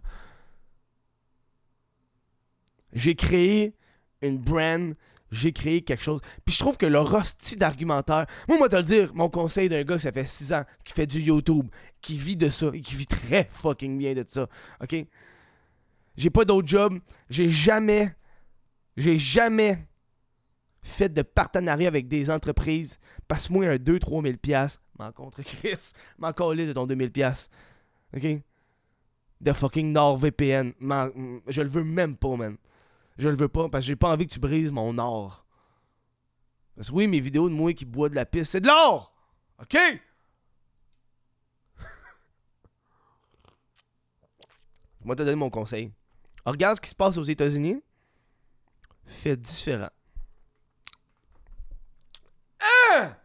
J'ai 2.93 3.15
créé 3.15 3.75
une 4.21 4.37
brand, 4.37 4.95
j'ai 5.31 5.51
créé 5.51 5.81
quelque 5.81 6.03
chose. 6.03 6.21
Puis 6.45 6.55
je 6.55 6.59
trouve 6.59 6.77
que 6.77 6.85
le 6.85 6.99
rosti 6.99 7.57
d'argumentaire. 7.57 8.25
Moi, 8.47 8.57
moi, 8.57 8.69
te 8.69 8.75
le 8.75 8.83
dire, 8.83 9.13
mon 9.13 9.29
conseil 9.29 9.69
d'un 9.69 9.83
gars 9.83 9.95
que 9.95 10.01
ça 10.01 10.11
fait 10.11 10.27
6 10.27 10.53
ans, 10.53 10.63
qui 10.85 10.93
fait 10.93 11.07
du 11.07 11.19
YouTube, 11.19 11.67
qui 12.01 12.17
vit 12.17 12.37
de 12.37 12.49
ça 12.49 12.71
et 12.73 12.81
qui 12.81 12.95
vit 12.95 13.07
très 13.07 13.47
fucking 13.51 13.97
bien 13.97 14.13
de 14.13 14.23
ça. 14.27 14.47
Ok? 14.81 14.95
J'ai 16.15 16.29
pas 16.29 16.45
d'autre 16.45 16.67
job. 16.67 16.99
J'ai 17.29 17.49
jamais. 17.49 18.15
J'ai 18.95 19.19
jamais 19.19 19.77
fait 20.81 21.09
de 21.09 21.21
partenariat 21.21 21.87
avec 21.87 22.07
des 22.07 22.29
entreprises. 22.29 22.97
Passe-moi 23.27 23.67
un 23.67 23.75
2-3 23.75 24.23
000 24.23 24.37
piastres. 24.37 24.81
M'en 24.97 25.11
contre 25.11 25.43
Chris. 25.43 25.91
M'en 26.17 26.31
de 26.31 26.73
ton 26.73 26.87
2000 26.87 27.11
piastres. 27.11 27.51
Ok? 28.15 28.25
De 29.41 29.53
fucking 29.53 29.91
NordVPN. 29.91 30.73
Je 31.47 31.61
le 31.61 31.69
veux 31.69 31.83
même 31.83 32.17
pas, 32.17 32.35
man. 32.35 32.57
Je 33.17 33.29
le 33.29 33.35
veux 33.35 33.47
pas 33.47 33.67
parce 33.69 33.83
que 33.83 33.87
j'ai 33.87 33.95
pas 33.95 34.09
envie 34.09 34.27
que 34.27 34.33
tu 34.33 34.39
brises 34.39 34.71
mon 34.71 34.97
or. 34.97 35.45
Parce 36.75 36.89
que 36.89 36.95
oui, 36.95 37.07
mes 37.07 37.19
vidéos 37.19 37.49
de 37.49 37.55
moi 37.55 37.73
qui 37.73 37.85
boit 37.85 38.09
de 38.09 38.15
la 38.15 38.25
pisse, 38.25 38.49
c'est 38.49 38.61
de 38.61 38.67
l'or! 38.67 39.13
OK? 39.59 39.75
Moi, 45.03 45.15
te 45.15 45.23
donner 45.23 45.35
mon 45.35 45.49
conseil. 45.49 45.91
Regarde 46.45 46.75
ce 46.75 46.81
qui 46.81 46.89
se 46.89 46.95
passe 46.95 47.17
aux 47.17 47.23
États-Unis. 47.23 47.81
Fais 49.05 49.35
différent. 49.35 49.89
Hein? 52.59 53.17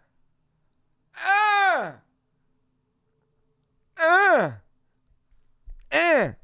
Hein? 1.15 2.01
Hein? 3.99 4.61
Hein? 5.93 6.35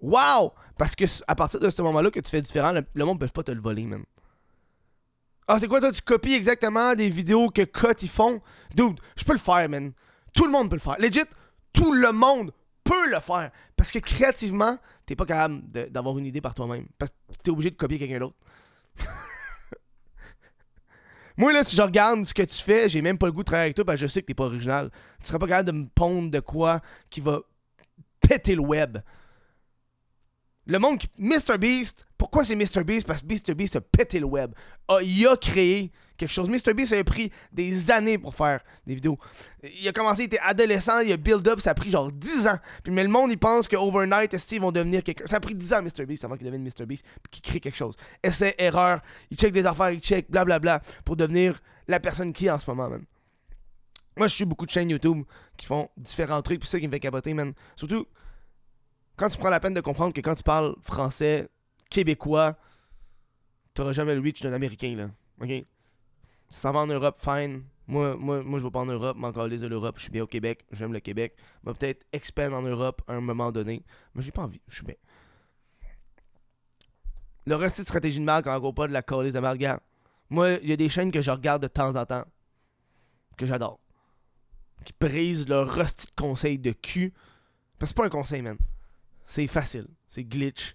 Wow! 0.00 0.52
Parce 0.80 0.96
que 0.96 1.04
à 1.26 1.34
partir 1.34 1.60
de 1.60 1.68
ce 1.68 1.82
moment-là 1.82 2.10
que 2.10 2.20
tu 2.20 2.30
fais 2.30 2.40
différent, 2.40 2.72
le, 2.72 3.04
monde 3.04 3.20
ne 3.20 3.26
peut 3.26 3.28
pas 3.30 3.42
te 3.42 3.50
le 3.52 3.60
voler, 3.60 3.84
man. 3.84 4.02
Ah, 5.46 5.58
c'est 5.58 5.68
quoi, 5.68 5.78
toi, 5.78 5.92
tu 5.92 6.00
copies 6.00 6.32
exactement 6.32 6.94
des 6.94 7.10
vidéos 7.10 7.50
que 7.50 7.60
Cut 7.60 8.00
ils 8.00 8.08
font? 8.08 8.40
Dude, 8.74 8.98
je 9.14 9.22
peux 9.24 9.34
le 9.34 9.38
faire, 9.38 9.68
man. 9.68 9.92
Tout 10.32 10.46
le 10.46 10.52
monde 10.52 10.70
peut 10.70 10.76
le 10.76 10.80
faire. 10.80 10.96
Legit, 10.98 11.26
tout 11.74 11.92
le 11.92 12.12
monde 12.12 12.50
peut 12.82 13.10
le 13.10 13.20
faire. 13.20 13.50
Parce 13.76 13.90
que 13.90 13.98
créativement, 13.98 14.78
t'es 15.04 15.14
pas 15.14 15.26
capable 15.26 15.60
d'avoir 15.90 16.16
une 16.16 16.24
idée 16.24 16.40
par 16.40 16.54
toi-même. 16.54 16.86
Parce 16.98 17.10
que 17.10 17.16
t'es 17.42 17.50
obligé 17.50 17.70
de 17.72 17.76
copier 17.76 17.98
quelqu'un 17.98 18.20
d'autre. 18.20 18.36
Moi, 21.36 21.52
là, 21.52 21.62
si 21.62 21.76
je 21.76 21.82
regarde 21.82 22.24
ce 22.24 22.32
que 22.32 22.44
tu 22.44 22.56
fais, 22.56 22.88
j'ai 22.88 23.02
même 23.02 23.18
pas 23.18 23.26
le 23.26 23.32
goût 23.32 23.42
de 23.42 23.44
travailler 23.44 23.66
avec 23.66 23.76
toi 23.76 23.84
parce 23.84 24.00
que 24.00 24.06
je 24.06 24.10
sais 24.10 24.22
que 24.22 24.28
t'es 24.28 24.34
pas 24.34 24.44
original. 24.44 24.90
Tu 25.20 25.26
seras 25.26 25.38
pas 25.38 25.46
capable 25.46 25.66
de 25.66 25.72
me 25.72 25.86
pondre 25.94 26.30
de 26.30 26.40
quoi 26.40 26.80
qui 27.10 27.20
va 27.20 27.40
péter 28.26 28.54
le 28.54 28.62
web. 28.62 28.96
Le 30.70 30.78
monde 30.78 30.98
qui. 30.98 31.08
Mr. 31.18 31.58
Beast, 31.58 32.06
pourquoi 32.16 32.44
c'est 32.44 32.54
Mr. 32.54 32.84
Beast? 32.84 33.04
Parce 33.04 33.22
que 33.22 33.26
Mr. 33.26 33.54
Beast 33.56 33.74
a 33.74 33.80
pété 33.80 34.20
le 34.20 34.26
web. 34.26 34.52
Ah, 34.86 34.98
il 35.02 35.26
a 35.26 35.36
créé 35.36 35.90
quelque 36.16 36.30
chose. 36.30 36.48
Mr. 36.48 36.74
Beast 36.74 36.92
a 36.92 37.02
pris 37.02 37.32
des 37.52 37.90
années 37.90 38.18
pour 38.18 38.36
faire 38.36 38.60
des 38.86 38.94
vidéos. 38.94 39.18
Il 39.64 39.88
a 39.88 39.92
commencé, 39.92 40.22
il 40.22 40.26
était 40.26 40.38
adolescent, 40.38 41.00
il 41.00 41.10
a 41.10 41.16
build 41.16 41.48
up, 41.48 41.58
ça 41.58 41.70
a 41.70 41.74
pris 41.74 41.90
genre 41.90 42.12
10 42.12 42.46
ans. 42.46 42.58
Puis, 42.84 42.92
mais 42.92 43.02
le 43.02 43.08
monde, 43.08 43.32
il 43.32 43.38
pense 43.38 43.66
que 43.66 43.74
overnight, 43.74 44.32
esti, 44.32 44.56
ils 44.56 44.60
vont 44.60 44.70
devenir 44.70 45.02
quelqu'un. 45.02 45.26
Ça 45.26 45.36
a 45.36 45.40
pris 45.40 45.56
10 45.56 45.72
ans, 45.72 45.82
Mr. 45.82 46.06
Beast, 46.06 46.24
avant 46.24 46.36
qu'il 46.36 46.46
devienne 46.46 46.62
Mr. 46.62 46.86
Beast, 46.86 47.04
puis 47.20 47.40
qu'il 47.40 47.42
crée 47.42 47.58
quelque 47.58 47.76
chose. 47.76 47.96
Essai, 48.22 48.54
erreur, 48.56 49.00
il 49.32 49.36
check 49.36 49.52
des 49.52 49.66
affaires, 49.66 49.90
il 49.90 50.00
check, 50.00 50.30
blablabla, 50.30 50.82
pour 51.04 51.16
devenir 51.16 51.58
la 51.88 51.98
personne 51.98 52.32
qui 52.32 52.46
est 52.46 52.50
en 52.50 52.60
ce 52.60 52.70
moment, 52.70 52.88
man. 52.88 53.04
Moi, 54.16 54.28
je 54.28 54.34
suis 54.34 54.44
beaucoup 54.44 54.66
de 54.66 54.70
chaînes 54.70 54.90
YouTube 54.90 55.24
qui 55.56 55.66
font 55.66 55.88
différents 55.96 56.42
trucs, 56.42 56.60
puis 56.60 56.68
ça 56.68 56.78
qui 56.78 56.86
me 56.86 56.92
fait 56.92 57.00
capoter, 57.00 57.34
man. 57.34 57.54
Surtout, 57.74 58.06
quand 59.20 59.28
tu 59.28 59.36
prends 59.36 59.50
la 59.50 59.60
peine 59.60 59.74
de 59.74 59.82
comprendre 59.82 60.14
que 60.14 60.22
quand 60.22 60.34
tu 60.34 60.42
parles 60.42 60.74
français, 60.80 61.50
québécois, 61.90 62.56
t'auras 63.74 63.92
jamais 63.92 64.14
le 64.14 64.22
reach 64.22 64.40
d'un 64.40 64.54
Américain, 64.54 64.96
là. 64.96 65.10
OK? 65.42 65.48
Si 65.50 65.66
ça 66.48 66.72
va 66.72 66.80
en 66.80 66.86
Europe, 66.86 67.18
fine. 67.20 67.64
Moi, 67.86 68.16
moi, 68.16 68.42
moi 68.42 68.58
je 68.58 68.64
vais 68.64 68.70
pas 68.70 68.78
en 68.78 68.86
Europe, 68.86 69.18
mais 69.20 69.26
encore 69.26 69.46
les 69.46 69.58
de 69.58 69.66
l'Europe, 69.66 69.96
je 69.98 70.04
suis 70.04 70.10
bien 70.10 70.22
au 70.22 70.26
Québec, 70.26 70.64
j'aime 70.72 70.94
le 70.94 71.00
Québec. 71.00 71.34
Je 71.62 71.68
vais 71.68 71.76
peut-être 71.76 72.06
expand 72.12 72.54
en 72.54 72.62
Europe 72.62 73.02
à 73.08 73.12
un 73.12 73.20
moment 73.20 73.52
donné, 73.52 73.84
mais 74.14 74.22
j'ai 74.22 74.30
pas 74.30 74.42
envie, 74.42 74.62
je 74.68 74.76
suis 74.76 74.86
bien. 74.86 74.94
Le 77.44 77.56
reste 77.56 77.78
de 77.78 77.84
stratégie 77.84 78.20
de 78.20 78.24
marque, 78.24 78.46
en 78.46 78.58
gros 78.58 78.72
pas 78.72 78.88
de 78.88 78.92
la 78.94 79.02
coller 79.02 79.32
de 79.32 79.38
marque. 79.38 79.62
Moi, 80.30 80.52
il 80.62 80.70
y 80.70 80.72
a 80.72 80.76
des 80.76 80.88
chaînes 80.88 81.12
que 81.12 81.20
je 81.20 81.30
regarde 81.30 81.60
de 81.60 81.68
temps 81.68 81.94
en 81.94 82.06
temps, 82.06 82.24
que 83.36 83.44
j'adore, 83.44 83.80
qui 84.84 84.94
brisent 84.98 85.48
leur 85.48 85.70
rusty 85.74 86.06
de 86.06 86.12
conseil 86.14 86.58
de 86.58 86.72
cul. 86.72 87.12
Parce 87.78 87.92
que 87.92 87.96
c'est 87.96 88.02
pas 88.02 88.06
un 88.06 88.10
conseil, 88.10 88.40
man. 88.40 88.56
C'est 89.30 89.46
facile, 89.46 89.86
c'est 90.08 90.24
glitch. 90.24 90.74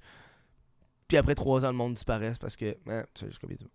Puis 1.10 1.18
après 1.18 1.36
trois 1.36 1.66
ans, 1.66 1.72
le 1.72 1.76
monde 1.76 1.94
disparaît 1.96 2.34
parce 2.40 2.56
que. 2.56 2.78
hein, 2.88 3.04
tu 3.14 3.26
sais, 3.26 3.32
je 3.34 3.38
connais 3.38 3.58
tout. 3.58 3.70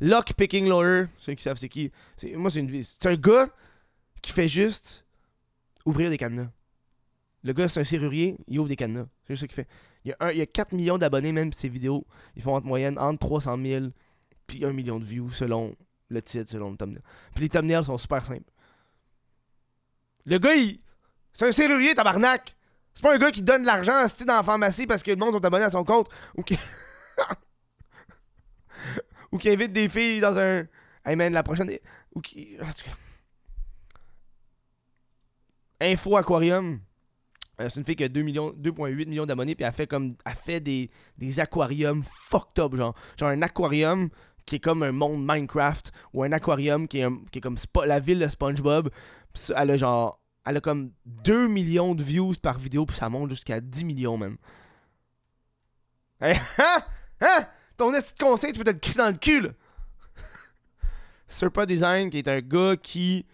Lock 0.00 0.34
Picking 0.34 0.66
Lawyer, 0.68 1.06
ceux 1.18 1.34
qui 1.34 1.42
savent 1.44 1.56
c'est 1.56 1.68
qui. 1.68 1.92
c'est- 2.16 2.34
Moi, 2.34 2.50
c'est 2.50 2.58
une 2.58 2.82
C'est 2.82 3.06
un 3.06 3.14
gars 3.14 3.46
qui 4.20 4.32
fait 4.32 4.48
juste 4.48 5.06
ouvrir 5.86 6.10
des 6.10 6.16
cadenas. 6.18 6.50
Le 7.44 7.52
gars, 7.52 7.68
c'est 7.68 7.78
un 7.78 7.84
serrurier, 7.84 8.36
il 8.48 8.58
ouvre 8.58 8.68
des 8.68 8.74
cadenas. 8.74 9.06
C'est 9.24 9.34
juste 9.36 9.42
ça 9.42 9.46
qu'il 9.46 9.54
fait. 9.54 9.68
Il 10.04 10.08
y, 10.08 10.12
a 10.12 10.16
un, 10.18 10.30
il 10.32 10.38
y 10.38 10.42
a 10.42 10.46
4 10.46 10.72
millions 10.72 10.98
d'abonnés, 10.98 11.30
même 11.30 11.52
ses 11.52 11.68
vidéos. 11.68 12.04
Ils 12.34 12.42
font 12.42 12.56
entre 12.56 12.66
moyenne 12.66 12.98
entre 12.98 13.20
300 13.20 13.56
000 13.62 13.86
puis 14.48 14.64
1 14.64 14.72
million 14.72 14.98
de 14.98 15.04
views 15.04 15.30
selon 15.30 15.76
le 16.08 16.20
titre, 16.22 16.50
selon 16.50 16.72
le 16.72 16.76
thumbnail. 16.76 17.02
Puis 17.34 17.42
les 17.44 17.48
thumbnails 17.48 17.84
sont 17.84 17.98
super 17.98 18.24
simples. 18.26 18.50
Le 20.26 20.38
gars, 20.38 20.54
il. 20.56 20.80
C'est 21.32 21.46
un 21.46 21.52
serrurier, 21.52 21.94
tabarnak! 21.94 22.56
C'est 22.94 23.02
pas 23.02 23.14
un 23.14 23.18
gars 23.18 23.32
qui 23.32 23.42
donne 23.42 23.62
de 23.62 23.66
l'argent 23.66 23.96
à 23.96 24.06
dans 24.24 24.34
la 24.34 24.42
pharmacie 24.42 24.86
parce 24.86 25.02
que 25.02 25.10
le 25.10 25.16
monde 25.16 25.34
sont 25.34 25.44
abonnés 25.44 25.64
à 25.64 25.70
son 25.70 25.84
compte 25.84 26.08
ou 26.36 26.42
qui. 26.42 26.56
ou 29.32 29.38
qui 29.38 29.50
invite 29.50 29.72
des 29.72 29.88
filles 29.88 30.20
dans 30.20 30.38
un. 30.38 30.64
Hey 31.04 31.16
man, 31.16 31.32
la 31.32 31.42
prochaine. 31.42 31.70
Ou 32.14 32.20
qui. 32.20 32.56
En 32.60 32.66
tout 32.66 32.84
cas. 32.84 32.92
Info 35.80 36.16
Aquarium. 36.16 36.80
Euh, 37.60 37.68
c'est 37.68 37.78
une 37.78 37.84
fille 37.84 37.96
qui 37.96 38.04
a 38.04 38.08
2 38.08 38.22
millions, 38.22 38.50
2,8 38.52 39.08
millions 39.08 39.26
d'abonnés, 39.26 39.54
puis 39.54 39.64
elle 39.64 39.72
fait 39.72 39.86
comme. 39.86 40.14
Elle 40.24 40.34
fait 40.34 40.60
des, 40.60 40.90
des 41.18 41.40
aquariums 41.40 42.02
fucked 42.04 42.62
up, 42.62 42.76
genre. 42.76 42.94
Genre 43.18 43.28
un 43.28 43.42
aquarium 43.42 44.08
qui 44.46 44.56
est 44.56 44.60
comme 44.60 44.82
un 44.82 44.92
monde 44.92 45.24
Minecraft, 45.26 45.90
ou 46.12 46.22
un 46.22 46.32
aquarium 46.32 46.86
qui 46.86 47.00
est, 47.00 47.08
qui 47.32 47.38
est 47.38 47.42
comme 47.42 47.56
la 47.86 47.98
ville 47.98 48.20
de 48.20 48.28
SpongeBob. 48.28 48.90
Elle 49.56 49.70
a 49.70 49.76
genre. 49.76 50.20
Elle 50.44 50.58
a 50.58 50.60
comme 50.60 50.92
2 51.06 51.48
millions 51.48 51.94
de 51.94 52.02
views 52.02 52.34
par 52.40 52.58
vidéo, 52.58 52.84
puis 52.84 52.96
ça 52.96 53.08
monte 53.08 53.30
jusqu'à 53.30 53.60
10 53.60 53.84
millions, 53.84 54.16
man. 54.16 54.36
Hein? 56.20 56.34
Hein? 57.20 57.46
Ton 57.76 57.90
petit 57.90 58.14
conseil, 58.14 58.52
tu 58.52 58.62
peux 58.62 58.72
te 58.72 58.88
le 58.88 58.96
dans 58.96 59.10
le 59.10 59.16
cul, 59.16 59.40
là. 59.40 61.66
Design, 61.68 62.10
qui 62.10 62.18
est 62.18 62.28
un 62.28 62.40
gars 62.40 62.76
qui. 62.76 63.26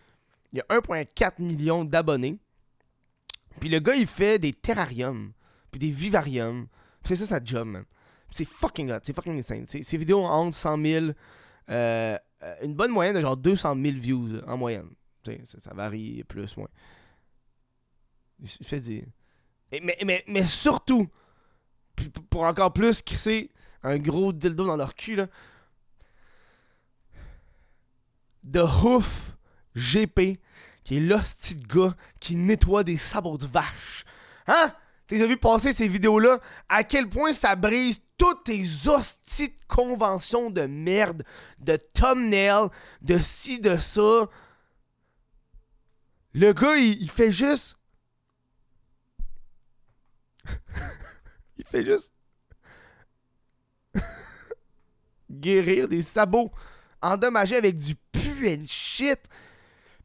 Il 0.52 0.60
a 0.60 0.64
1,4 0.64 1.42
million 1.42 1.84
d'abonnés. 1.84 2.38
Puis 3.60 3.68
le 3.68 3.78
gars, 3.78 3.94
il 3.94 4.06
fait 4.06 4.38
des 4.38 4.52
terrariums, 4.52 5.32
puis 5.70 5.78
des 5.78 5.90
vivariums. 5.90 6.66
C'est 7.04 7.16
ça 7.16 7.26
sa 7.26 7.44
job, 7.44 7.68
man. 7.68 7.84
C'est 8.30 8.46
fucking 8.46 8.90
hot, 8.90 9.00
c'est 9.02 9.14
fucking 9.14 9.38
insane. 9.38 9.66
Ses 9.66 9.96
vidéos 9.96 10.20
ont 10.20 10.28
entre 10.28 10.56
100 10.56 10.84
000, 10.84 11.06
euh, 11.06 12.18
euh, 12.42 12.54
une 12.62 12.74
bonne 12.74 12.92
moyenne 12.92 13.16
de 13.16 13.20
genre 13.20 13.36
200 13.36 13.76
000 13.80 13.96
views 13.96 14.40
en 14.46 14.56
moyenne. 14.56 14.88
Ça 15.44 15.74
varie 15.74 16.24
plus, 16.24 16.56
moins. 16.56 16.68
Il 18.40 18.46
s- 18.46 18.56
il 18.60 18.66
fait 18.66 18.80
des. 18.80 19.04
Et- 19.72 19.80
mais, 19.80 19.96
mais, 20.04 20.24
mais 20.26 20.44
surtout, 20.44 21.06
pour 22.30 22.42
encore 22.42 22.72
plus 22.72 23.02
crisser 23.02 23.50
un 23.82 23.98
gros 23.98 24.32
dildo 24.32 24.66
dans 24.66 24.76
leur 24.76 24.94
cul, 24.94 25.16
là. 25.16 25.26
The 28.50 28.64
Hoof 28.82 29.36
GP, 29.76 30.40
qui 30.84 30.96
est 30.96 31.00
l'hostie 31.00 31.56
de 31.56 31.66
gars 31.66 31.94
qui 32.20 32.36
nettoie 32.36 32.84
des 32.84 32.96
sabots 32.96 33.38
de 33.38 33.46
vache. 33.46 34.04
Hein? 34.46 34.72
T'as 35.06 35.26
vu 35.26 35.36
passer 35.36 35.72
ces 35.72 35.88
vidéos-là? 35.88 36.38
À 36.68 36.84
quel 36.84 37.08
point 37.08 37.32
ça 37.32 37.56
brise 37.56 38.00
toutes 38.16 38.44
tes 38.44 38.62
hosties 38.86 39.48
de 39.48 39.54
conventions 39.68 40.50
de 40.50 40.62
merde, 40.62 41.24
de 41.58 41.76
thumbnail, 41.76 42.68
de 43.02 43.18
ci, 43.18 43.60
de 43.60 43.76
ça. 43.76 44.26
Le 46.32 46.52
gars, 46.52 46.76
il 46.76 47.10
fait 47.10 47.32
juste. 47.32 47.76
il 51.56 51.64
fait 51.64 51.84
juste. 51.84 52.14
guérir 55.30 55.88
des 55.88 56.02
sabots 56.02 56.50
endommagés 57.00 57.56
avec 57.56 57.78
du 57.78 57.94
puel 58.12 58.66
shit. 58.66 59.20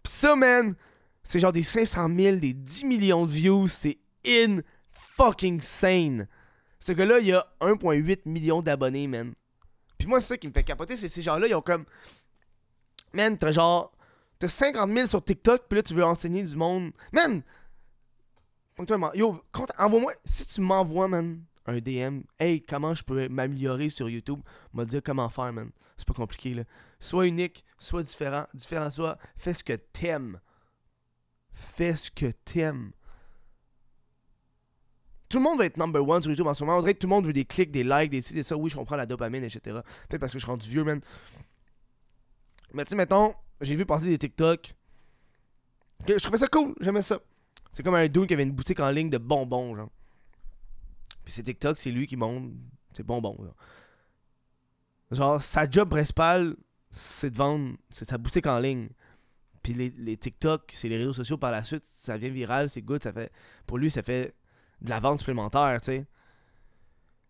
Pis 0.03 0.11
ça, 0.11 0.35
man, 0.35 0.75
c'est 1.23 1.39
genre 1.39 1.53
des 1.53 1.63
500 1.63 2.09
000, 2.15 2.37
des 2.37 2.53
10 2.53 2.85
millions 2.85 3.25
de 3.25 3.31
views. 3.31 3.67
C'est 3.67 3.97
in 4.25 4.59
fucking 4.91 5.61
sane. 5.61 6.27
Ce 6.79 6.91
gars-là, 6.91 7.19
il 7.19 7.33
a 7.33 7.47
1,8 7.61 8.21
million 8.25 8.61
d'abonnés, 8.61 9.07
man. 9.07 9.33
Puis 9.97 10.07
moi, 10.07 10.21
c'est 10.21 10.27
ça 10.27 10.37
qui 10.37 10.47
me 10.47 10.53
fait 10.53 10.63
capoter, 10.63 10.95
c'est 10.95 11.07
ces 11.07 11.21
gens-là, 11.21 11.47
ils 11.47 11.55
ont 11.55 11.61
comme. 11.61 11.85
Man, 13.13 13.37
t'as 13.37 13.51
genre 13.51 13.95
T'as 14.39 14.49
50 14.49 14.91
000 14.91 15.07
sur 15.07 15.23
TikTok, 15.23 15.63
puis 15.69 15.77
là, 15.77 15.83
tu 15.83 15.93
veux 15.93 16.03
enseigner 16.03 16.43
du 16.43 16.55
monde. 16.55 16.91
Man! 17.13 17.41
Yo, 19.13 19.41
envoie-moi. 19.77 20.13
Si 20.25 20.45
tu 20.45 20.61
m'envoies, 20.61 21.07
man, 21.07 21.41
un 21.65 21.79
DM, 21.79 22.21
hey, 22.39 22.61
comment 22.61 22.93
je 22.93 23.03
peux 23.03 23.29
m'améliorer 23.29 23.89
sur 23.89 24.09
YouTube, 24.09 24.41
m'a 24.73 24.85
dire 24.85 25.01
comment 25.03 25.29
faire, 25.29 25.53
man. 25.53 25.71
C'est 25.97 26.07
pas 26.07 26.13
compliqué, 26.13 26.53
là. 26.53 26.63
Sois 26.99 27.27
unique, 27.27 27.63
sois 27.79 28.03
différent. 28.03 28.45
Différent, 28.53 28.91
soit. 28.91 29.17
Fais 29.37 29.53
ce 29.53 29.63
que 29.63 29.73
t'aimes. 29.73 30.39
Fais 31.51 31.95
ce 31.95 32.11
que 32.11 32.31
t'aimes. 32.43 32.91
Tout 35.29 35.37
le 35.37 35.43
monde 35.43 35.57
va 35.57 35.65
être 35.65 35.77
number 35.77 36.05
one 36.05 36.21
sur 36.21 36.31
YouTube 36.31 36.47
en 36.47 36.53
ce 36.53 36.63
moment. 36.63 36.77
On 36.77 36.81
dirait 36.81 36.93
que 36.93 36.99
tout 36.99 37.07
le 37.07 37.13
monde 37.13 37.25
veut 37.25 37.33
des 37.33 37.45
clics, 37.45 37.71
des 37.71 37.83
likes, 37.83 38.11
des 38.11 38.21
ci, 38.21 38.33
des 38.33 38.43
ça. 38.43 38.57
Oui, 38.57 38.69
je 38.69 38.75
comprends 38.75 38.97
la 38.97 39.05
dopamine, 39.05 39.43
etc. 39.43 39.79
Peut-être 40.09 40.19
parce 40.19 40.33
que 40.33 40.37
je 40.37 40.43
suis 40.43 40.51
rendu 40.51 40.69
vieux, 40.69 40.83
man. 40.83 40.99
Mais 42.73 42.83
tu 42.83 42.89
sais, 42.89 42.95
mettons, 42.95 43.33
j'ai 43.61 43.75
vu 43.75 43.85
passer 43.85 44.07
des 44.07 44.17
TikTok. 44.17 44.75
je 46.07 46.15
trouvais 46.15 46.37
ça 46.37 46.47
cool, 46.47 46.75
j'aimais 46.81 47.01
ça. 47.01 47.19
C'est 47.75 47.83
comme 47.83 47.95
un 47.95 48.07
dude 48.07 48.27
qui 48.27 48.33
avait 48.33 48.43
une 48.43 48.53
boutique 48.53 48.79
en 48.79 48.89
ligne 48.89 49.09
de 49.09 49.17
bonbons, 49.17 49.75
genre. 49.75 49.89
Puis 51.25 51.33
c'est 51.33 51.43
TikTok, 51.43 51.77
c'est 51.77 51.91
lui 51.91 52.07
qui 52.07 52.15
monte 52.15 52.53
C'est 52.93 53.03
bonbons, 53.03 53.35
genre. 53.37 53.55
Genre, 55.11 55.41
sa 55.41 55.69
job 55.69 55.89
principale, 55.89 56.55
c'est 56.89 57.31
de 57.31 57.35
vendre, 57.35 57.75
c'est 57.89 58.05
sa 58.05 58.17
boutique 58.17 58.47
en 58.47 58.59
ligne. 58.59 58.87
Puis 59.61 59.73
les, 59.73 59.89
les 59.89 60.15
TikTok, 60.15 60.71
c'est 60.71 60.87
les 60.87 60.95
réseaux 60.95 61.11
sociaux 61.11 61.37
par 61.37 61.51
la 61.51 61.65
suite, 61.65 61.83
ça 61.83 62.15
vient 62.15 62.29
viral, 62.29 62.69
c'est 62.69 62.81
good, 62.81 63.03
ça 63.03 63.11
fait. 63.11 63.29
Pour 63.67 63.77
lui, 63.77 63.91
ça 63.91 64.01
fait 64.03 64.33
de 64.79 64.89
la 64.89 65.01
vente 65.01 65.19
supplémentaire, 65.19 65.77
tu 65.81 65.87
sais. 65.87 66.07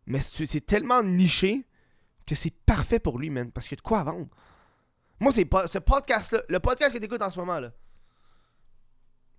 Mais 0.05 0.19
c'est 0.19 0.63
tellement 0.63 1.01
niché 1.01 1.65
que 2.27 2.35
c'est 2.35 2.53
parfait 2.53 2.99
pour 2.99 3.17
lui, 3.17 3.31
man. 3.31 3.51
Parce 3.51 3.67
qu'il 3.67 3.77
y 3.77 3.79
a 3.79 3.81
de 3.81 3.87
quoi 3.87 4.03
vendre. 4.03 4.27
Moi, 5.19 5.31
c'est 5.31 5.45
pas 5.45 5.65
ce 5.65 5.79
podcast-là, 5.79 6.43
le 6.49 6.59
podcast 6.59 6.93
que 6.93 6.99
t'écoutes 6.99 7.23
en 7.23 7.31
ce 7.31 7.39
moment, 7.39 7.59
là. 7.59 7.71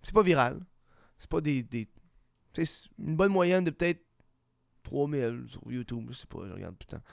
C'est 0.02 0.12
pas 0.12 0.24
viral. 0.24 0.60
C'est 1.18 1.30
pas 1.30 1.40
des. 1.40 1.62
des 1.62 1.86
c'est 2.52 2.88
une 2.98 3.16
bonne 3.16 3.32
moyenne 3.32 3.64
de 3.64 3.70
peut-être 3.70 4.02
3000 4.84 5.44
sur 5.48 5.60
YouTube. 5.70 6.06
Je 6.10 6.16
sais 6.16 6.26
pas, 6.26 6.40
je 6.46 6.52
regarde 6.52 6.76
tout 6.78 6.86
le 6.90 6.98
temps. 6.98 7.04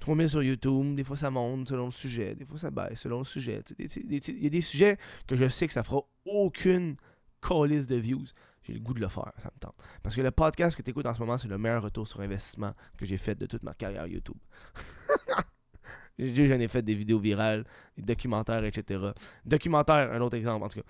3000 0.00 0.28
sur 0.28 0.42
YouTube, 0.42 0.96
des 0.96 1.04
fois 1.04 1.16
ça 1.16 1.30
monte 1.30 1.68
selon 1.68 1.84
le 1.84 1.92
sujet, 1.92 2.34
des 2.34 2.44
fois 2.44 2.58
ça 2.58 2.72
baisse 2.72 3.00
selon 3.00 3.18
le 3.18 3.24
sujet. 3.24 3.62
Il 3.78 4.42
y 4.42 4.46
a 4.46 4.50
des 4.50 4.60
sujets 4.60 4.98
que 5.28 5.36
je 5.36 5.48
sais 5.48 5.68
que 5.68 5.72
ça 5.72 5.84
fera 5.84 6.02
aucune 6.24 6.96
calice 7.40 7.86
de 7.86 7.96
views. 7.96 8.26
J'ai 8.62 8.72
le 8.72 8.80
goût 8.80 8.94
de 8.94 9.00
le 9.00 9.08
faire, 9.08 9.32
ça 9.38 9.50
me 9.54 9.58
tente. 9.60 9.76
Parce 10.02 10.16
que 10.16 10.20
le 10.20 10.30
podcast 10.30 10.76
que 10.76 10.82
tu 10.82 10.90
écoutes 10.90 11.06
en 11.06 11.14
ce 11.14 11.20
moment, 11.20 11.38
c'est 11.38 11.48
le 11.48 11.58
meilleur 11.58 11.82
retour 11.82 12.06
sur 12.06 12.20
investissement 12.20 12.72
que 12.98 13.04
j'ai 13.04 13.16
fait 13.16 13.36
de 13.36 13.46
toute 13.46 13.62
ma 13.62 13.74
carrière 13.74 14.06
YouTube. 14.06 14.36
J'en 16.18 16.60
ai 16.60 16.68
fait 16.68 16.82
des 16.82 16.94
vidéos 16.94 17.18
virales, 17.18 17.64
des 17.96 18.02
documentaires, 18.02 18.64
etc. 18.64 19.10
Documentaire, 19.44 20.12
un 20.12 20.20
autre 20.20 20.36
exemple 20.36 20.64
en 20.64 20.68
tout 20.68 20.80
cas. 20.80 20.86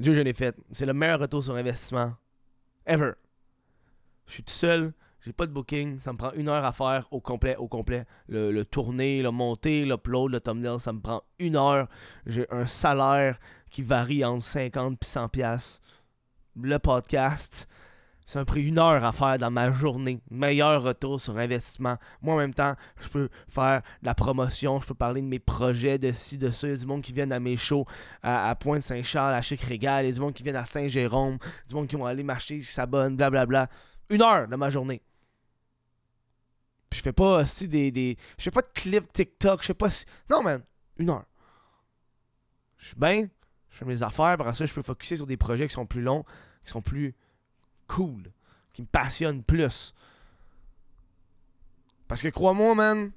Dieu, 0.00 0.14
j'en 0.14 0.24
ai 0.24 0.32
fait. 0.32 0.56
C'est 0.70 0.86
le 0.86 0.94
meilleur 0.94 1.20
retour 1.20 1.42
sur 1.42 1.54
investissement 1.54 2.14
ever. 2.86 3.12
Je 4.26 4.34
suis 4.34 4.42
tout 4.42 4.52
seul, 4.52 4.92
j'ai 5.22 5.32
pas 5.32 5.46
de 5.46 5.52
booking, 5.52 5.98
ça 5.98 6.12
me 6.12 6.18
prend 6.18 6.32
une 6.32 6.48
heure 6.48 6.64
à 6.64 6.72
faire 6.72 7.06
au 7.10 7.20
complet, 7.20 7.56
au 7.56 7.68
complet. 7.68 8.04
Le, 8.28 8.52
le 8.52 8.64
tourner, 8.64 9.22
le 9.22 9.30
monter, 9.30 9.84
l'upload, 9.84 10.32
le 10.32 10.40
thumbnail, 10.40 10.80
ça 10.80 10.92
me 10.92 11.00
prend 11.00 11.22
une 11.38 11.56
heure. 11.56 11.88
J'ai 12.26 12.46
un 12.50 12.66
salaire 12.66 13.38
qui 13.70 13.82
varie 13.82 14.24
entre 14.24 14.44
50 14.44 14.94
et 14.94 15.06
100 15.06 15.28
pièces. 15.28 15.80
Le 16.56 16.78
podcast, 16.78 17.68
ça 18.30 18.38
m'a 18.38 18.44
pris 18.44 18.62
une 18.62 18.78
heure 18.78 19.04
à 19.04 19.10
faire 19.10 19.38
dans 19.38 19.50
ma 19.50 19.72
journée. 19.72 20.20
Meilleur 20.30 20.84
retour 20.84 21.20
sur 21.20 21.36
investissement. 21.36 21.96
Moi, 22.22 22.36
en 22.36 22.38
même 22.38 22.54
temps, 22.54 22.76
je 23.00 23.08
peux 23.08 23.28
faire 23.48 23.82
de 24.02 24.06
la 24.06 24.14
promotion, 24.14 24.80
je 24.80 24.86
peux 24.86 24.94
parler 24.94 25.20
de 25.20 25.26
mes 25.26 25.40
projets, 25.40 25.98
de 25.98 26.12
ci, 26.12 26.38
de 26.38 26.52
ça. 26.52 26.68
Il 26.68 26.70
y 26.70 26.74
a 26.74 26.76
du 26.76 26.86
monde 26.86 27.02
qui 27.02 27.12
vient 27.12 27.28
à 27.32 27.40
mes 27.40 27.56
shows 27.56 27.86
à, 28.22 28.54
Pointe-Saint-Charles, 28.54 29.34
à 29.34 29.42
Chic-Régal. 29.42 30.04
Il 30.04 30.08
y 30.08 30.10
a 30.12 30.14
du 30.14 30.20
monde 30.20 30.32
qui 30.32 30.44
vient 30.44 30.54
à 30.54 30.64
Saint-Jérôme. 30.64 31.38
Du 31.66 31.74
monde 31.74 31.88
qui 31.88 31.96
vont 31.96 32.06
aller 32.06 32.22
marcher, 32.22 32.58
qui 32.58 32.64
s'abonnent, 32.64 33.16
blablabla. 33.16 33.66
Une 34.10 34.22
heure 34.22 34.46
de 34.46 34.54
ma 34.54 34.70
journée. 34.70 35.02
Je 36.92 37.00
fais 37.00 37.12
pas 37.12 37.38
aussi 37.38 37.66
des, 37.66 37.90
des. 37.90 38.16
Je 38.38 38.44
fais 38.44 38.52
pas 38.52 38.62
de 38.62 38.70
clips 38.72 39.12
TikTok. 39.12 39.62
Je 39.62 39.66
fais 39.66 39.74
pas. 39.74 39.88
Non, 40.30 40.44
man. 40.44 40.62
Une 40.98 41.10
heure. 41.10 41.24
Je 42.76 42.86
suis 42.86 42.96
bien. 42.96 43.26
Je 43.70 43.76
fais 43.76 43.84
mes 43.84 44.04
affaires. 44.04 44.26
Après 44.26 44.54
ça, 44.54 44.66
je 44.66 44.72
peux 44.72 44.82
focuser 44.82 45.16
sur 45.16 45.26
des 45.26 45.36
projets 45.36 45.66
qui 45.66 45.74
sont 45.74 45.86
plus 45.86 46.02
longs, 46.02 46.22
qui 46.64 46.70
sont 46.70 46.80
plus 46.80 47.16
cool, 47.90 48.32
qui 48.72 48.82
me 48.82 48.86
passionnent 48.86 49.42
plus. 49.42 49.94
Parce 52.06 52.22
que 52.22 52.28
crois-moi, 52.28 52.74
man. 52.74 53.12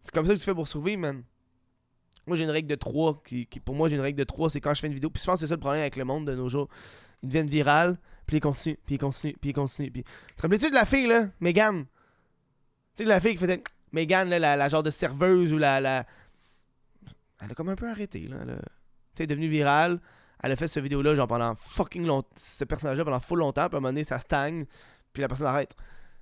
C'est 0.00 0.12
comme 0.12 0.26
ça 0.26 0.34
que 0.34 0.38
tu 0.38 0.44
fais 0.44 0.54
pour 0.54 0.68
survivre, 0.68 1.00
man. 1.00 1.22
Moi, 2.26 2.36
j'ai 2.36 2.44
une 2.44 2.50
règle 2.50 2.68
de 2.68 2.74
3. 2.74 3.22
Qui, 3.24 3.46
pour 3.64 3.74
moi, 3.74 3.88
j'ai 3.88 3.96
une 3.96 4.02
règle 4.02 4.18
de 4.18 4.24
3. 4.24 4.50
C'est 4.50 4.60
quand 4.60 4.74
je 4.74 4.80
fais 4.80 4.86
une 4.86 4.94
vidéo. 4.94 5.10
Puis 5.10 5.20
je 5.20 5.26
pense 5.26 5.36
que 5.36 5.40
c'est 5.40 5.46
ça 5.48 5.54
le 5.54 5.60
problème 5.60 5.80
avec 5.80 5.96
le 5.96 6.04
monde 6.04 6.26
de 6.26 6.34
nos 6.34 6.48
jours. 6.48 6.68
Ils 7.22 7.28
deviennent 7.28 7.48
virales. 7.48 7.98
Puis 8.26 8.36
ils 8.38 8.40
continuent. 8.40 8.76
Puis 8.86 8.94
ils 8.94 8.98
continuent. 8.98 9.34
Puis 9.40 9.50
ils 9.50 9.52
continuent. 9.54 9.90
Puis... 9.90 10.04
Tu 10.04 10.34
te 10.36 10.42
rappelles-tu 10.42 10.70
de 10.70 10.74
la 10.74 10.84
fille, 10.84 11.06
là? 11.06 11.28
Megan 11.40 11.84
Tu 12.94 13.02
sais, 13.02 13.04
la 13.04 13.20
fille 13.20 13.32
qui 13.32 13.38
faisait. 13.38 13.62
Megan, 13.92 14.28
là, 14.28 14.38
la, 14.56 14.68
genre 14.68 14.82
de 14.82 14.90
serveuse 14.90 15.52
ou 15.52 15.58
la, 15.58 15.80
la. 15.80 16.06
Elle 17.42 17.50
a 17.50 17.54
comme 17.54 17.70
un 17.70 17.76
peu 17.76 17.88
arrêté, 17.88 18.20
là. 18.28 18.38
Tu 18.44 18.52
sais, 19.16 19.26
devenue 19.26 19.48
virale. 19.48 20.00
Elle 20.42 20.52
a 20.52 20.56
fait 20.56 20.68
cette 20.68 20.82
vidéo-là, 20.82 21.14
genre 21.14 21.28
pendant 21.28 21.54
fucking 21.54 22.06
longtemps. 22.06 22.28
Ce 22.36 22.64
personnage-là 22.64 23.04
pendant 23.04 23.20
full 23.20 23.38
longtemps. 23.40 23.68
Puis 23.68 23.74
à 23.74 23.78
un 23.78 23.80
moment 23.80 23.88
donné, 23.88 24.04
ça 24.04 24.18
stagne. 24.18 24.64
Puis 25.12 25.20
la 25.20 25.28
personne 25.28 25.46
arrête. 25.46 25.76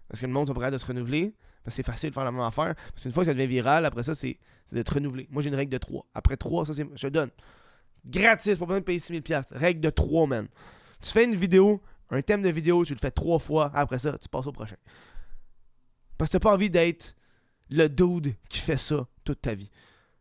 Parce 0.08 0.20
que 0.20 0.26
le 0.26 0.32
monde 0.32 0.46
sont 0.46 0.54
prêts 0.54 0.70
de 0.70 0.78
se 0.78 0.86
renouveler. 0.86 1.34
Parce 1.62 1.76
que 1.76 1.82
c'est 1.82 1.86
facile 1.86 2.10
de 2.10 2.14
faire 2.14 2.24
la 2.24 2.32
même 2.32 2.40
affaire. 2.40 2.74
Parce 2.74 3.02
qu'une 3.02 3.12
fois 3.12 3.22
que 3.22 3.26
ça 3.28 3.34
devient 3.34 3.46
viral, 3.46 3.84
après 3.84 4.02
ça, 4.02 4.14
c'est 4.14 4.38
de 4.72 4.82
te 4.82 4.94
renouveler. 4.94 5.28
Moi, 5.30 5.42
j'ai 5.42 5.48
une 5.48 5.54
règle 5.54 5.72
de 5.72 5.78
3. 5.78 6.06
Après 6.14 6.36
3, 6.36 6.66
ça, 6.66 6.72
c'est. 6.72 6.86
Je 6.94 7.08
te 7.08 7.12
donne. 7.12 7.30
Gratis, 8.04 8.58
pas 8.58 8.66
besoin 8.66 8.80
de 8.80 8.84
payer 8.84 8.98
6000$. 8.98 9.46
Règle 9.52 9.80
de 9.80 9.90
3, 9.90 10.26
man. 10.26 10.48
Tu 11.00 11.10
fais 11.10 11.24
une 11.24 11.34
vidéo, 11.34 11.82
un 12.10 12.22
thème 12.22 12.42
de 12.42 12.48
vidéo, 12.48 12.84
tu 12.84 12.94
le 12.94 12.98
fais 12.98 13.10
3 13.10 13.38
fois. 13.38 13.70
Après 13.74 13.98
ça, 13.98 14.16
tu 14.18 14.28
passes 14.28 14.46
au 14.46 14.52
prochain. 14.52 14.76
Parce 16.16 16.30
que 16.30 16.38
t'as 16.38 16.40
pas 16.40 16.54
envie 16.54 16.70
d'être 16.70 17.14
le 17.70 17.88
dude 17.88 18.34
qui 18.48 18.58
fait 18.58 18.78
ça 18.78 19.06
toute 19.24 19.42
ta 19.42 19.54
vie. 19.54 19.70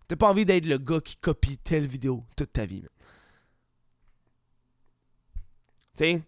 T'as 0.08 0.18
pas 0.18 0.30
envie 0.30 0.46
d'être 0.46 0.66
le 0.66 0.78
gars 0.78 1.00
qui 1.02 1.16
copie 1.16 1.58
telle 1.58 1.88
vidéo 1.88 2.24
toute 2.36 2.54
ta 2.54 2.66
vie, 2.66 2.82
man. 2.82 2.90
Tu 5.98 6.24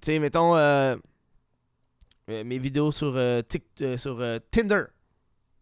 sais, 0.00 0.18
mettons 0.18 0.56
euh, 0.56 0.96
euh, 2.30 2.44
mes 2.44 2.58
vidéos 2.58 2.90
sur, 2.90 3.14
euh, 3.16 3.42
sur 3.96 4.22
Tinder. 4.50 4.84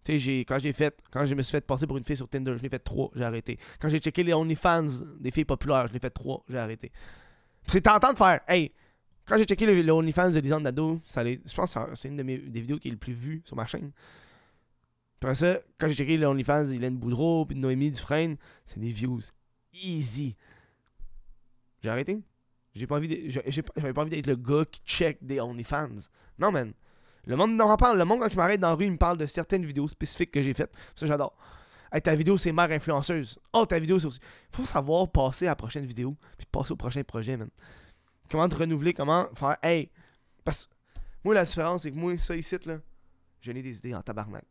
Quand 0.06 0.58
j'ai 0.58 0.72
fait, 0.72 1.02
quand 1.10 1.24
je 1.24 1.34
me 1.34 1.42
suis 1.42 1.52
fait 1.52 1.66
passer 1.66 1.86
pour 1.86 1.96
une 1.96 2.04
fille 2.04 2.16
sur 2.16 2.28
Tinder, 2.28 2.54
je 2.56 2.62
l'ai 2.62 2.68
fait 2.68 2.78
trois, 2.78 3.10
j'ai 3.14 3.24
arrêté. 3.24 3.58
Quand 3.80 3.88
j'ai 3.88 3.98
checké 3.98 4.22
les 4.22 4.34
OnlyFans 4.34 4.86
des 5.18 5.30
filles 5.30 5.46
populaires, 5.46 5.88
je 5.88 5.94
l'ai 5.94 5.98
fait 5.98 6.10
trois, 6.10 6.44
j'ai 6.48 6.58
arrêté. 6.58 6.92
C'est 7.66 7.80
tentant 7.80 8.12
de 8.12 8.18
faire, 8.18 8.40
hey, 8.46 8.72
quand 9.26 9.38
j'ai 9.38 9.44
checké 9.44 9.64
les, 9.66 9.90
OnlyFans 9.90 10.30
de 10.30 10.40
Lisanne 10.40 10.62
Nado, 10.62 11.00
ça 11.06 11.24
je 11.24 11.54
pense 11.54 11.74
que 11.74 11.80
c'est 11.94 12.08
une 12.08 12.16
de 12.16 12.22
mes 12.22 12.36
des 12.36 12.60
vidéos 12.60 12.78
qui 12.78 12.88
est 12.88 12.90
le 12.90 12.98
plus 12.98 13.14
vue 13.14 13.42
sur 13.46 13.56
ma 13.56 13.66
chaîne. 13.66 13.92
Après 15.22 15.34
ça, 15.34 15.58
quand 15.78 15.88
j'ai 15.88 15.94
checké 15.94 16.18
les 16.18 16.26
OnlyFans 16.26 16.64
d'Hélène 16.64 16.96
Boudreau 16.98 17.46
puis 17.46 17.54
de 17.56 17.60
Noémie 17.60 17.90
Dufresne, 17.90 18.36
c'est 18.66 18.80
des 18.80 18.90
views 18.90 19.20
easy. 19.72 20.36
J'ai 21.84 21.90
arrêté. 21.90 22.22
J'ai 22.74 22.86
pas 22.86 22.96
envie 22.96 23.30
j'avais 23.30 23.92
pas 23.92 24.00
envie 24.00 24.10
d'être 24.10 24.26
le 24.26 24.36
gars 24.36 24.64
qui 24.64 24.80
check 24.86 25.18
des 25.20 25.38
OnlyFans. 25.38 26.08
Non, 26.38 26.50
man. 26.50 26.72
Le 27.26 27.36
monde 27.36 27.56
n'en 27.56 27.76
parle. 27.76 27.98
Le 27.98 28.06
monde, 28.06 28.20
quand 28.20 28.28
il 28.28 28.36
m'arrête 28.36 28.58
dans 28.58 28.70
la 28.70 28.74
rue, 28.74 28.86
il 28.86 28.92
me 28.92 28.96
parle 28.96 29.18
de 29.18 29.26
certaines 29.26 29.66
vidéos 29.66 29.86
spécifiques 29.86 30.30
que 30.30 30.40
j'ai 30.40 30.54
faites. 30.54 30.74
Ça, 30.96 31.04
j'adore. 31.04 31.36
Hey, 31.92 32.00
ta 32.00 32.14
vidéo, 32.16 32.38
c'est 32.38 32.52
mère 32.52 32.70
influenceuse. 32.70 33.38
Oh, 33.52 33.66
ta 33.66 33.78
vidéo, 33.78 33.98
c'est 33.98 34.06
aussi. 34.06 34.18
Faut 34.50 34.64
savoir 34.64 35.10
passer 35.10 35.46
à 35.46 35.50
la 35.50 35.56
prochaine 35.56 35.84
vidéo, 35.84 36.16
puis 36.38 36.46
passer 36.50 36.72
au 36.72 36.76
prochain 36.76 37.04
projet, 37.04 37.36
man. 37.36 37.50
Comment 38.30 38.48
te 38.48 38.56
renouveler, 38.56 38.94
comment 38.94 39.26
faire. 39.34 39.58
Hey! 39.62 39.90
Parce 40.42 40.64
que 40.64 40.72
moi, 41.22 41.34
la 41.34 41.44
différence, 41.44 41.82
c'est 41.82 41.92
que 41.92 41.98
moi, 41.98 42.16
ça 42.16 42.34
ici, 42.34 42.56
là, 42.64 42.78
j'ai 43.42 43.52
des 43.52 43.78
idées 43.78 43.94
en 43.94 44.00
tabarnak. 44.00 44.46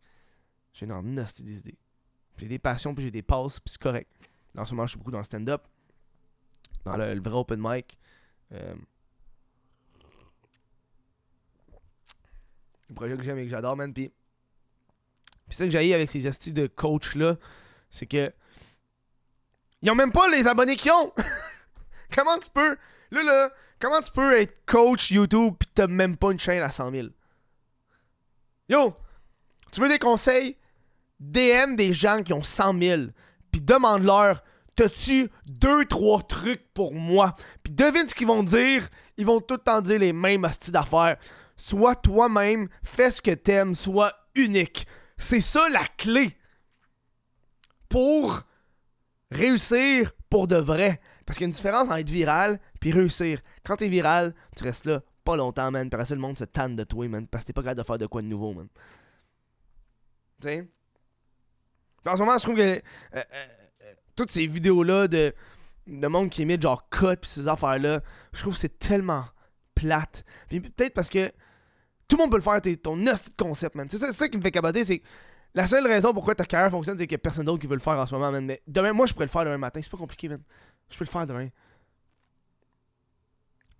J'ai 0.71 0.89
en 0.91 1.01
des 1.01 1.57
idées. 1.57 1.79
J'ai 2.37 2.47
des 2.47 2.59
passions, 2.59 2.93
puis 2.93 3.03
j'ai 3.03 3.11
des 3.11 3.23
passes, 3.23 3.59
puis 3.59 3.71
c'est 3.71 3.81
correct. 3.81 4.11
En 4.55 4.65
ce 4.65 4.75
moment, 4.75 4.85
je 4.85 4.91
suis 4.91 4.99
beaucoup 4.99 5.11
dans 5.11 5.17
le 5.17 5.23
stand-up 5.23 5.63
dans 6.85 6.97
le, 6.97 7.19
vrai 7.19 7.35
open 7.35 7.59
mic. 7.61 7.99
Euh, 8.53 8.75
un 12.89 12.93
projet 12.93 13.17
que 13.17 13.23
j'aime 13.23 13.39
et 13.39 13.43
que 13.45 13.49
j'adore, 13.49 13.75
man. 13.75 13.93
Puis, 13.93 14.11
puis 15.47 15.57
ça 15.57 15.65
que 15.65 15.71
j'ai 15.71 15.93
avec 15.93 16.09
ces 16.09 16.27
astuces 16.27 16.53
de 16.53 16.67
coach-là, 16.67 17.37
c'est 17.89 18.05
que. 18.05 18.31
Ils 19.81 19.91
ont 19.91 19.95
même 19.95 20.11
pas 20.11 20.29
les 20.29 20.47
abonnés 20.47 20.77
qu'ils 20.77 20.91
ont! 20.91 21.13
comment 22.15 22.37
tu 22.37 22.49
peux. 22.49 22.77
Là, 23.11 23.23
là, 23.23 23.51
comment 23.79 24.01
tu 24.01 24.11
peux 24.11 24.39
être 24.39 24.65
coach 24.65 25.11
YouTube 25.11 25.55
pis 25.59 25.67
t'as 25.73 25.87
même 25.87 26.15
pas 26.15 26.31
une 26.31 26.39
chaîne 26.39 26.63
à 26.63 26.71
100 26.71 26.91
000? 26.91 27.07
Yo! 28.69 28.95
Tu 29.71 29.81
veux 29.81 29.89
des 29.89 29.99
conseils? 29.99 30.57
DM 31.19 31.75
des 31.75 31.93
gens 31.93 32.21
qui 32.21 32.33
ont 32.33 32.43
100 32.43 32.79
000 32.79 33.01
puis 33.51 33.61
demande-leur 33.61 34.43
T'as-tu 34.75 35.27
deux, 35.45 35.85
trois 35.85 36.21
trucs 36.21 36.73
pour 36.73 36.93
moi? 36.93 37.35
Puis 37.63 37.73
devine 37.73 38.07
ce 38.07 38.15
qu'ils 38.15 38.27
vont 38.27 38.43
dire. 38.43 38.87
Ils 39.17 39.25
vont 39.25 39.39
tout 39.39 39.55
le 39.55 39.59
temps 39.59 39.81
dire 39.81 39.99
les 39.99 40.13
mêmes 40.13 40.45
astuces 40.45 40.71
d'affaires. 40.71 41.17
Sois 41.55 41.95
toi-même, 41.95 42.67
fais 42.83 43.11
ce 43.11 43.21
que 43.21 43.31
t'aimes, 43.31 43.75
sois 43.75 44.13
unique. 44.35 44.87
C'est 45.17 45.41
ça 45.41 45.69
la 45.69 45.83
clé. 45.97 46.35
pour 47.89 48.41
réussir 49.29 50.13
pour 50.29 50.47
de 50.47 50.55
vrai. 50.55 50.99
Parce 51.25 51.37
qu'il 51.37 51.43
y 51.43 51.45
a 51.45 51.49
une 51.49 51.53
différence 51.53 51.87
entre 51.87 51.97
être 51.97 52.09
viral 52.09 52.59
puis 52.79 52.91
réussir. 52.91 53.39
Quand 53.63 53.75
t'es 53.75 53.87
viral, 53.87 54.33
tu 54.55 54.63
restes 54.63 54.85
là 54.85 55.01
pas 55.23 55.35
longtemps, 55.35 55.69
man. 55.71 55.89
Puis 55.89 55.99
après 55.99 56.15
le 56.15 56.21
monde 56.21 56.37
se 56.37 56.43
tanne 56.43 56.75
de 56.75 56.83
toi, 56.83 57.07
man. 57.07 57.27
Parce 57.27 57.43
que 57.43 57.47
t'es 57.47 57.53
pas 57.53 57.61
capable 57.61 57.81
de 57.81 57.85
faire 57.85 57.97
de 57.97 58.07
quoi 58.07 58.21
de 58.21 58.27
nouveau, 58.27 58.53
man. 58.53 58.67
Tu 60.41 60.47
sais? 60.47 60.67
En 62.05 62.17
ce 62.17 62.21
moment, 62.21 62.37
je 62.37 62.43
trouve 62.43 62.55
que 62.55 62.61
euh, 62.61 62.81
euh, 63.15 63.23
toutes 64.15 64.31
ces 64.31 64.47
vidéos-là 64.47 65.07
de, 65.07 65.33
de 65.87 66.07
monde 66.07 66.29
qui 66.29 66.41
émet 66.41 66.59
genre 66.59 66.89
cut 66.89 67.17
pis 67.21 67.29
ces 67.29 67.47
affaires-là, 67.47 68.01
je 68.33 68.39
trouve 68.41 68.53
que 68.53 68.59
c'est 68.59 68.79
tellement 68.79 69.25
plate. 69.75 70.23
Puis 70.49 70.59
peut-être 70.59 70.93
parce 70.93 71.09
que 71.09 71.31
tout 72.07 72.17
le 72.17 72.23
monde 72.23 72.31
peut 72.31 72.37
le 72.37 72.43
faire, 72.43 72.61
t'es 72.61 72.75
ton 72.75 72.97
de 72.97 73.11
concept, 73.37 73.75
man. 73.75 73.87
C'est 73.89 74.11
ça, 74.11 74.29
qui 74.29 74.37
me 74.37 74.41
fait 74.41 74.51
caboter, 74.51 74.83
c'est 74.83 75.01
la 75.55 75.67
seule 75.67 75.85
raison 75.85 76.13
pourquoi 76.13 76.35
ta 76.35 76.45
carrière 76.45 76.71
fonctionne, 76.71 76.97
c'est 76.97 77.05
qu'il 77.05 77.13
y 77.13 77.15
a 77.15 77.19
personne 77.19 77.45
d'autre 77.45 77.59
qui 77.59 77.67
veut 77.67 77.75
le 77.75 77.81
faire 77.81 77.93
en 77.93 78.05
ce 78.05 78.13
moment, 78.13 78.31
man. 78.31 78.45
Mais 78.45 78.61
demain, 78.67 78.93
moi, 78.93 79.05
je 79.05 79.13
pourrais 79.13 79.25
le 79.25 79.31
faire 79.31 79.45
demain 79.45 79.57
matin. 79.57 79.79
C'est 79.81 79.91
pas 79.91 79.97
compliqué, 79.97 80.29
man. 80.29 80.41
Je 80.89 80.97
peux 80.97 81.05
le 81.05 81.09
faire 81.09 81.27
demain. 81.27 81.47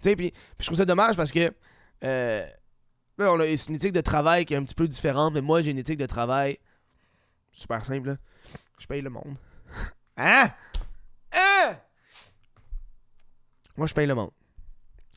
Tu 0.02 0.10
sais, 0.10 0.15
puis 0.15 0.34
je 0.60 0.65
trouve 0.65 0.78
ça 0.78 0.86
dommage 0.86 1.15
parce 1.15 1.32
que. 1.32 1.52
Euh, 2.04 2.48
on 3.19 3.39
a 3.39 3.46
une 3.46 3.76
éthique 3.76 3.93
de 3.93 4.02
travail 4.02 4.43
qui 4.43 4.54
est 4.54 4.58
un 4.58 4.63
petit 4.63 4.76
peu 4.76 4.88
différente, 4.88 5.34
mais 5.34 5.41
moi, 5.41 5.62
j'ai 5.62 5.72
une 5.72 5.78
éthique 5.78 6.00
de 6.00 6.06
travail 6.06 6.58
super 7.52 7.86
simple. 7.86 8.10
Là. 8.10 8.17
Je 8.80 8.88
paye 8.88 9.02
le 9.02 9.10
monde. 9.10 9.38
hein? 10.17 10.49
Hein? 11.32 11.78
Moi, 13.78 13.88
je 13.88 13.93
paye 13.93 14.08
le 14.08 14.15
monde. 14.15 14.32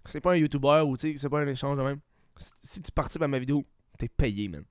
C'est 0.07 0.21
pas 0.21 0.33
un 0.33 0.37
YouTuber 0.37 0.83
ou 0.87 0.97
c'est 0.97 1.29
pas 1.29 1.41
un 1.41 1.47
échange 1.47 1.77
de 1.77 1.83
même. 1.83 2.01
Si 2.39 2.81
tu 2.81 2.93
participes 2.93 3.23
à 3.23 3.29
ma 3.29 3.39
vidéo, 3.39 3.65
t'es 3.99 4.09
payé, 4.09 4.49
man. 4.49 4.65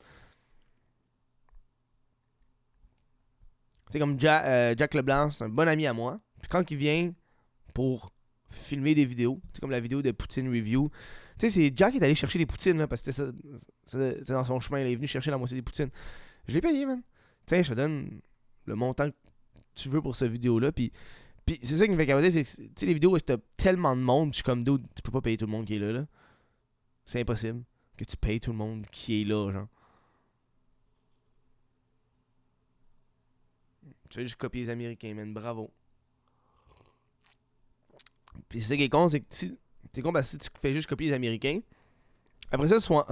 C'est 3.90 4.00
comme 4.00 4.18
euh, 4.24 4.76
Jack 4.78 4.94
Leblanc, 4.94 5.30
c'est 5.30 5.44
un 5.44 5.50
bon 5.50 5.68
ami 5.68 5.86
à 5.86 5.94
moi. 5.94 6.20
Puis 6.42 6.50
quand 6.50 6.70
il 6.72 6.78
vient 6.78 7.14
pour 7.74 8.12
filmer 8.50 8.96
des 8.96 9.06
vidéos, 9.06 9.42
c'est 9.52 9.60
comme 9.60 9.72
la 9.72 9.80
vidéo 9.80 10.02
de 10.02 10.12
Poutine 10.12 10.48
Review, 10.48 10.90
tu 11.38 11.50
sais, 11.50 11.50
c'est 11.50 11.74
Jack 11.76 11.92
qui 11.92 11.98
est 11.98 12.04
allé 12.04 12.16
chercher 12.16 12.40
des 12.40 12.46
poutines, 12.46 12.78
là, 12.78 12.88
parce 12.88 13.02
que 13.02 13.12
c'était 13.12 14.34
dans 14.34 14.44
son 14.44 14.60
chemin, 14.62 14.80
il 14.80 14.88
est 14.88 14.96
venu 14.96 15.08
chercher 15.08 15.32
la 15.32 15.38
moitié 15.38 15.58
des 15.58 15.62
poutines. 15.62 15.90
Je 16.48 16.54
l'ai 16.54 16.62
payé, 16.62 16.86
man. 16.86 17.02
Tiens, 17.46 17.62
je 17.62 17.70
te 17.70 17.74
donne 17.74 18.22
le 18.66 18.76
montant 18.76 19.10
tu 19.76 19.90
veux 19.90 20.02
pour 20.02 20.16
cette 20.16 20.32
vidéo-là, 20.32 20.72
puis, 20.72 20.92
puis 21.46 21.60
c'est 21.62 21.76
ça 21.76 21.86
qui 21.86 21.92
me 21.92 21.98
fait 21.98 22.06
capoter, 22.06 22.32
c'est 22.32 22.44
que, 22.44 22.50
tu 22.50 22.72
sais, 22.76 22.86
les 22.86 22.94
vidéos 22.94 23.16
où 23.16 23.20
t'as 23.20 23.38
tellement 23.58 23.96
de 23.96 24.02
monde, 24.02 24.30
je 24.30 24.36
suis 24.36 24.44
comme, 24.44 24.64
tu 24.64 25.02
peux 25.04 25.12
pas 25.12 25.22
payer 25.22 25.38
tout 25.38 25.46
le 25.46 25.52
monde 25.52 25.66
qui 25.66 25.76
est 25.76 25.80
là, 25.80 25.92
là. 25.92 26.06
C'est 27.06 27.22
impossible 27.22 27.64
que 27.98 28.04
tu 28.04 28.18
payes 28.18 28.40
tout 28.40 28.52
le 28.52 28.58
monde 28.58 28.86
qui 28.92 29.22
est 29.22 29.26
là, 29.26 29.52
genre. 29.52 29.68
Tu 34.10 34.16
fais 34.16 34.24
juste 34.24 34.38
copier 34.38 34.64
les 34.64 34.70
Américains, 34.70 35.14
man. 35.14 35.34
Bravo. 35.34 35.72
Puis 38.50 38.62
c'est 38.62 38.70
ça 38.70 38.78
qui 38.78 38.84
est 38.84 38.90
con, 38.90 39.08
c'est 39.08 39.22
que 39.22 39.26
si, 39.30 39.58
con 40.02 40.12
parce 40.12 40.28
que 40.28 40.32
si 40.32 40.38
tu 40.38 40.50
fais 40.60 40.74
juste 40.74 40.88
copier 40.88 41.08
les 41.08 41.14
Américains, 41.14 41.60
après 42.52 42.68
ça, 42.68 42.80
sois, 42.80 43.08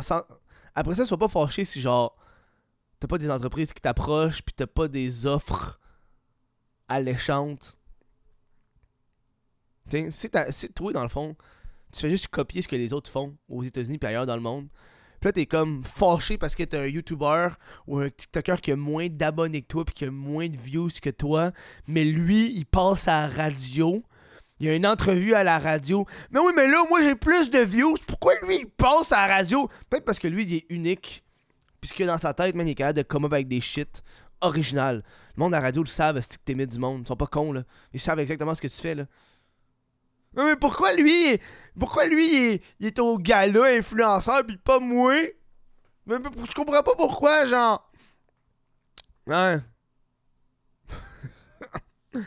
après 0.76 0.96
ça, 0.96 1.06
sois 1.06 1.18
pas 1.18 1.28
fâché 1.28 1.66
si 1.66 1.82
genre 1.82 2.16
t'as 3.00 3.08
pas 3.08 3.18
des 3.18 3.30
entreprises 3.30 3.74
qui 3.74 3.82
t'approchent 3.82 4.42
puis 4.42 4.54
t'as 4.54 4.68
pas 4.68 4.88
des 4.88 5.26
offres 5.26 5.80
alléchantes. 6.94 7.78
T'sais, 9.88 10.10
si, 10.12 10.30
si 10.50 10.70
toi, 10.74 10.94
dans 10.94 11.04
le 11.04 11.10
fond, 11.10 11.36
tu 11.92 12.00
fais 12.00 12.10
juste 12.10 12.28
copier 12.30 12.62
ce 12.62 12.68
que 12.68 12.76
les 12.76 12.94
autres 12.94 13.10
font 13.10 13.36
aux 13.50 13.64
États-Unis 13.64 14.00
et 14.02 14.06
ailleurs 14.06 14.26
dans 14.26 14.36
le 14.36 14.42
monde, 14.42 14.68
puis 15.24 15.30
là, 15.30 15.32
t'es 15.32 15.46
comme 15.46 15.86
fâché 15.86 16.38
parce 16.38 16.54
que 16.54 16.64
t'es 16.64 16.76
un 16.76 16.86
YouTuber 16.86 17.48
ou 17.88 18.00
un 18.00 18.10
TikToker 18.10 18.60
qui 18.60 18.74
a 18.74 18.76
moins 18.76 19.08
d'abonnés 19.10 19.62
que 19.62 19.68
toi 19.68 19.86
puis 19.86 19.94
qui 19.94 20.04
a 20.04 20.12
moins 20.12 20.50
de 20.50 20.58
views 20.58 20.90
que 21.02 21.12
toi. 21.12 21.52
Mais 21.88 22.04
lui, 22.04 22.52
il 22.54 22.66
passe 22.66 23.08
à 23.08 23.22
la 23.22 23.28
radio. 23.30 24.04
Il 24.60 24.66
y 24.66 24.70
a 24.70 24.76
une 24.76 24.86
entrevue 24.86 25.34
à 25.34 25.46
la 25.46 25.60
radio. 25.60 26.06
Mais 26.32 26.42
oui, 26.42 26.52
mais 26.58 26.68
là, 26.68 26.84
moi, 26.90 27.02
j'ai 27.02 27.16
plus 27.16 27.50
de 27.50 27.60
views. 27.60 27.94
Pourquoi 28.06 28.34
lui, 28.46 28.58
il 28.64 28.66
passe 28.66 29.14
à 29.14 29.26
la 29.26 29.36
radio? 29.36 29.70
Peut-être 29.90 30.04
parce 30.04 30.20
que 30.20 30.28
lui, 30.28 30.44
il 30.44 30.56
est 30.56 30.66
unique. 30.68 31.24
Puisque 31.80 32.04
dans 32.04 32.18
sa 32.18 32.34
tête, 32.34 32.54
man, 32.54 32.68
il 32.68 32.72
est 32.72 32.76
capable 32.76 32.98
de 32.98 33.04
come 33.04 33.24
avec 33.24 33.48
des 33.48 33.62
shit 33.62 34.04
original. 34.44 35.04
Le 35.36 35.40
monde 35.42 35.54
à 35.54 35.58
la 35.58 35.64
radio 35.64 35.82
le 35.82 35.88
savent, 35.88 36.20
c'est 36.22 36.38
que 36.38 36.44
t'es 36.44 36.54
du 36.54 36.80
monde? 36.80 37.02
Ils 37.04 37.08
sont 37.08 37.16
pas 37.16 37.28
cons, 37.28 37.52
là. 37.52 37.64
Ils 37.94 38.00
savent 38.00 38.20
exactement 38.20 38.54
ce 38.54 38.62
que 38.62 38.68
tu 38.68 38.80
fais, 38.80 38.96
là. 38.96 39.06
Mais 40.36 40.56
pourquoi 40.56 40.94
lui, 40.94 41.40
pourquoi 41.78 42.08
lui, 42.08 42.60
il 42.80 42.86
est, 42.86 43.00
au 43.00 43.20
gala 43.20 43.66
influenceur 43.78 44.44
pis 44.46 44.58
pas 44.58 44.80
moi? 44.80 45.14
Mais 46.06 46.16
je 46.50 46.54
comprends 46.54 46.82
pas 46.82 46.96
pourquoi, 46.96 47.46
genre. 47.46 47.92
Ouais. 49.28 49.60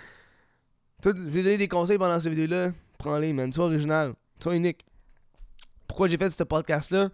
je 1.04 1.10
vais 1.10 1.42
donner 1.42 1.58
des 1.58 1.68
conseils 1.68 1.98
pendant 1.98 2.18
cette 2.20 2.32
vidéo-là. 2.32 2.72
Prends-les, 2.98 3.32
man. 3.32 3.52
Sois 3.52 3.66
original. 3.66 4.14
Sois 4.40 4.54
unique. 4.54 4.86
Pourquoi 5.86 6.08
j'ai 6.08 6.16
fait 6.16 6.30
ce 6.30 6.44
podcast-là? 6.44 7.10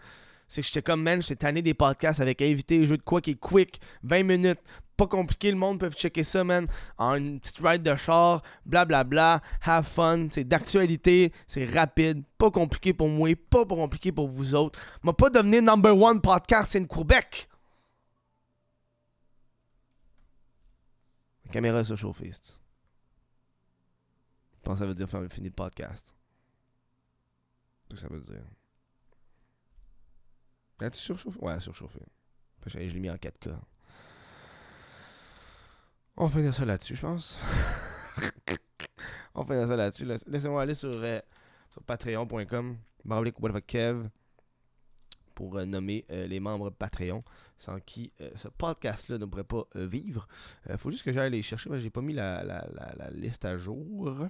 C'est 0.46 0.60
que 0.60 0.66
j'étais 0.66 0.82
comme, 0.82 1.02
man, 1.02 1.22
j'étais 1.22 1.36
tanné 1.36 1.62
des 1.62 1.72
podcasts 1.72 2.20
avec 2.20 2.42
invité, 2.42 2.84
jeu 2.84 2.98
de 2.98 3.02
quoi 3.02 3.22
qui 3.22 3.30
est 3.30 3.40
quick, 3.40 3.80
20 4.02 4.22
minutes, 4.22 4.60
pas 5.02 5.16
compliqué, 5.16 5.50
le 5.50 5.56
monde 5.56 5.80
peut 5.80 5.90
checker 5.90 6.22
ça, 6.22 6.44
man, 6.44 6.66
en 6.96 7.14
une 7.16 7.40
petite 7.40 7.58
ride 7.58 7.82
de 7.82 7.96
char, 7.96 8.42
blablabla, 8.64 9.04
bla, 9.04 9.40
bla, 9.40 9.74
have 9.74 9.84
fun, 9.84 10.28
c'est 10.30 10.44
d'actualité, 10.44 11.32
c'est 11.46 11.64
rapide, 11.66 12.22
pas 12.38 12.50
compliqué 12.50 12.94
pour 12.94 13.08
moi, 13.08 13.34
pas 13.50 13.64
compliqué 13.66 14.12
pour 14.12 14.28
vous 14.28 14.54
autres. 14.54 14.78
M'a 15.02 15.12
pas 15.12 15.28
devenir 15.30 15.62
number 15.62 15.96
one 15.96 16.20
podcast 16.20 16.76
in 16.76 16.84
Québec. 16.84 17.48
La 21.46 21.50
caméra 21.50 21.84
s'est 21.84 21.96
chauffée, 21.96 22.30
Je 22.30 22.56
pense 24.62 24.74
que 24.74 24.78
ça 24.78 24.86
veut 24.86 24.94
dire 24.94 25.08
faire 25.08 25.26
finir 25.28 25.50
le 25.50 25.54
podcast. 25.54 26.14
C'est 27.90 27.96
ce 27.96 28.02
que 28.02 28.08
ça 28.08 28.14
veut 28.14 28.20
dire? 28.20 28.44
As-tu 30.80 30.98
surchauffé? 30.98 31.38
Ouais, 31.40 31.58
surchauffé. 31.60 32.00
Je 32.66 32.78
l'ai 32.78 33.00
mis 33.00 33.10
en 33.10 33.16
4K. 33.16 33.58
On 36.16 36.26
va 36.26 36.38
finir 36.38 36.54
ça 36.54 36.66
là-dessus, 36.66 36.94
je 36.94 37.00
pense. 37.00 37.40
On 39.34 39.42
va 39.42 39.54
finir 39.54 39.66
ça 39.66 39.76
là-dessus. 39.76 40.04
Laissez-moi 40.26 40.60
aller 40.60 40.74
sur, 40.74 40.90
euh, 40.90 41.20
sur 41.70 41.82
patreon.com. 41.82 42.76
Kev 43.66 44.08
pour 45.34 45.56
euh, 45.56 45.64
nommer 45.64 46.04
euh, 46.10 46.26
les 46.26 46.38
membres 46.38 46.68
Patreon, 46.68 47.24
sans 47.58 47.80
qui 47.80 48.12
ce 48.36 48.48
podcast-là 48.48 49.16
ne 49.16 49.24
pourrait 49.24 49.42
pas 49.44 49.64
vivre. 49.74 50.28
Faut 50.76 50.90
juste 50.90 51.02
que 51.02 51.12
j'aille 51.12 51.30
les 51.30 51.42
chercher, 51.42 51.70
j'ai 51.80 51.90
pas 51.90 52.02
mis 52.02 52.12
la, 52.12 52.44
la, 52.44 52.66
la, 52.96 53.10
liste 53.10 53.46
à 53.46 53.56
jour. 53.56 54.28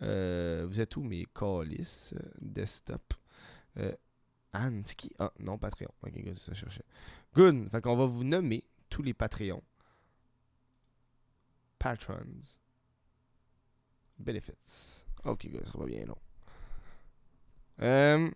vous 0.00 0.80
êtes 0.80 0.96
où 0.96 1.02
mes 1.02 1.26
calices 1.34 2.14
desktop? 2.40 3.14
Anne, 4.52 4.82
c'est 4.84 4.96
qui? 4.96 5.10
Ah, 5.18 5.32
non, 5.38 5.58
Patreon. 5.58 5.90
Ok, 6.02 6.12
good, 6.22 6.34
ça 6.34 6.54
cherchait. 6.54 6.84
Good. 7.34 7.68
Fait 7.70 7.80
qu'on 7.80 7.96
va 7.96 8.06
vous 8.06 8.24
nommer 8.24 8.64
tous 8.88 9.02
les 9.02 9.14
Patreons. 9.14 9.62
Patrons. 11.86 12.58
Benefits. 14.18 15.04
Ok, 15.24 15.48
ça 15.64 15.78
va 15.78 15.86
bien 15.86 16.04
long. 16.04 16.18
Euh, 17.82 18.30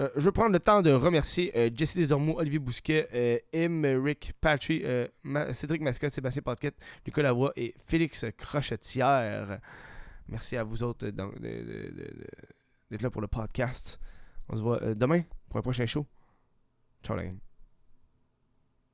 euh, 0.00 0.08
je 0.16 0.20
vais 0.20 0.32
prendre 0.32 0.52
le 0.52 0.58
temps 0.58 0.82
de 0.82 0.90
remercier 0.90 1.56
euh, 1.56 1.70
Jesse 1.74 1.96
Desormeaux, 1.98 2.38
Olivier 2.38 2.58
Bousquet, 2.58 3.08
euh, 3.14 4.22
Patry, 4.40 4.84
Cédric 5.52 5.82
Mascotte, 5.82 6.12
Sébastien 6.12 6.42
Podquette, 6.42 6.76
Lucas 7.06 7.22
Lavoie 7.22 7.52
et 7.54 7.74
Félix 7.76 8.24
Crochetière. 8.36 9.60
Merci 10.28 10.56
à 10.56 10.64
vous 10.64 10.82
autres 10.82 11.08
d'être 11.08 13.02
là 13.02 13.10
pour 13.10 13.20
le 13.20 13.28
podcast. 13.28 14.00
On 14.48 14.56
se 14.56 14.62
voit 14.62 14.94
demain 14.94 15.22
pour 15.48 15.58
un 15.58 15.62
prochain 15.62 15.86
show. 15.86 16.06
Ciao, 17.04 17.16
la 17.16 17.24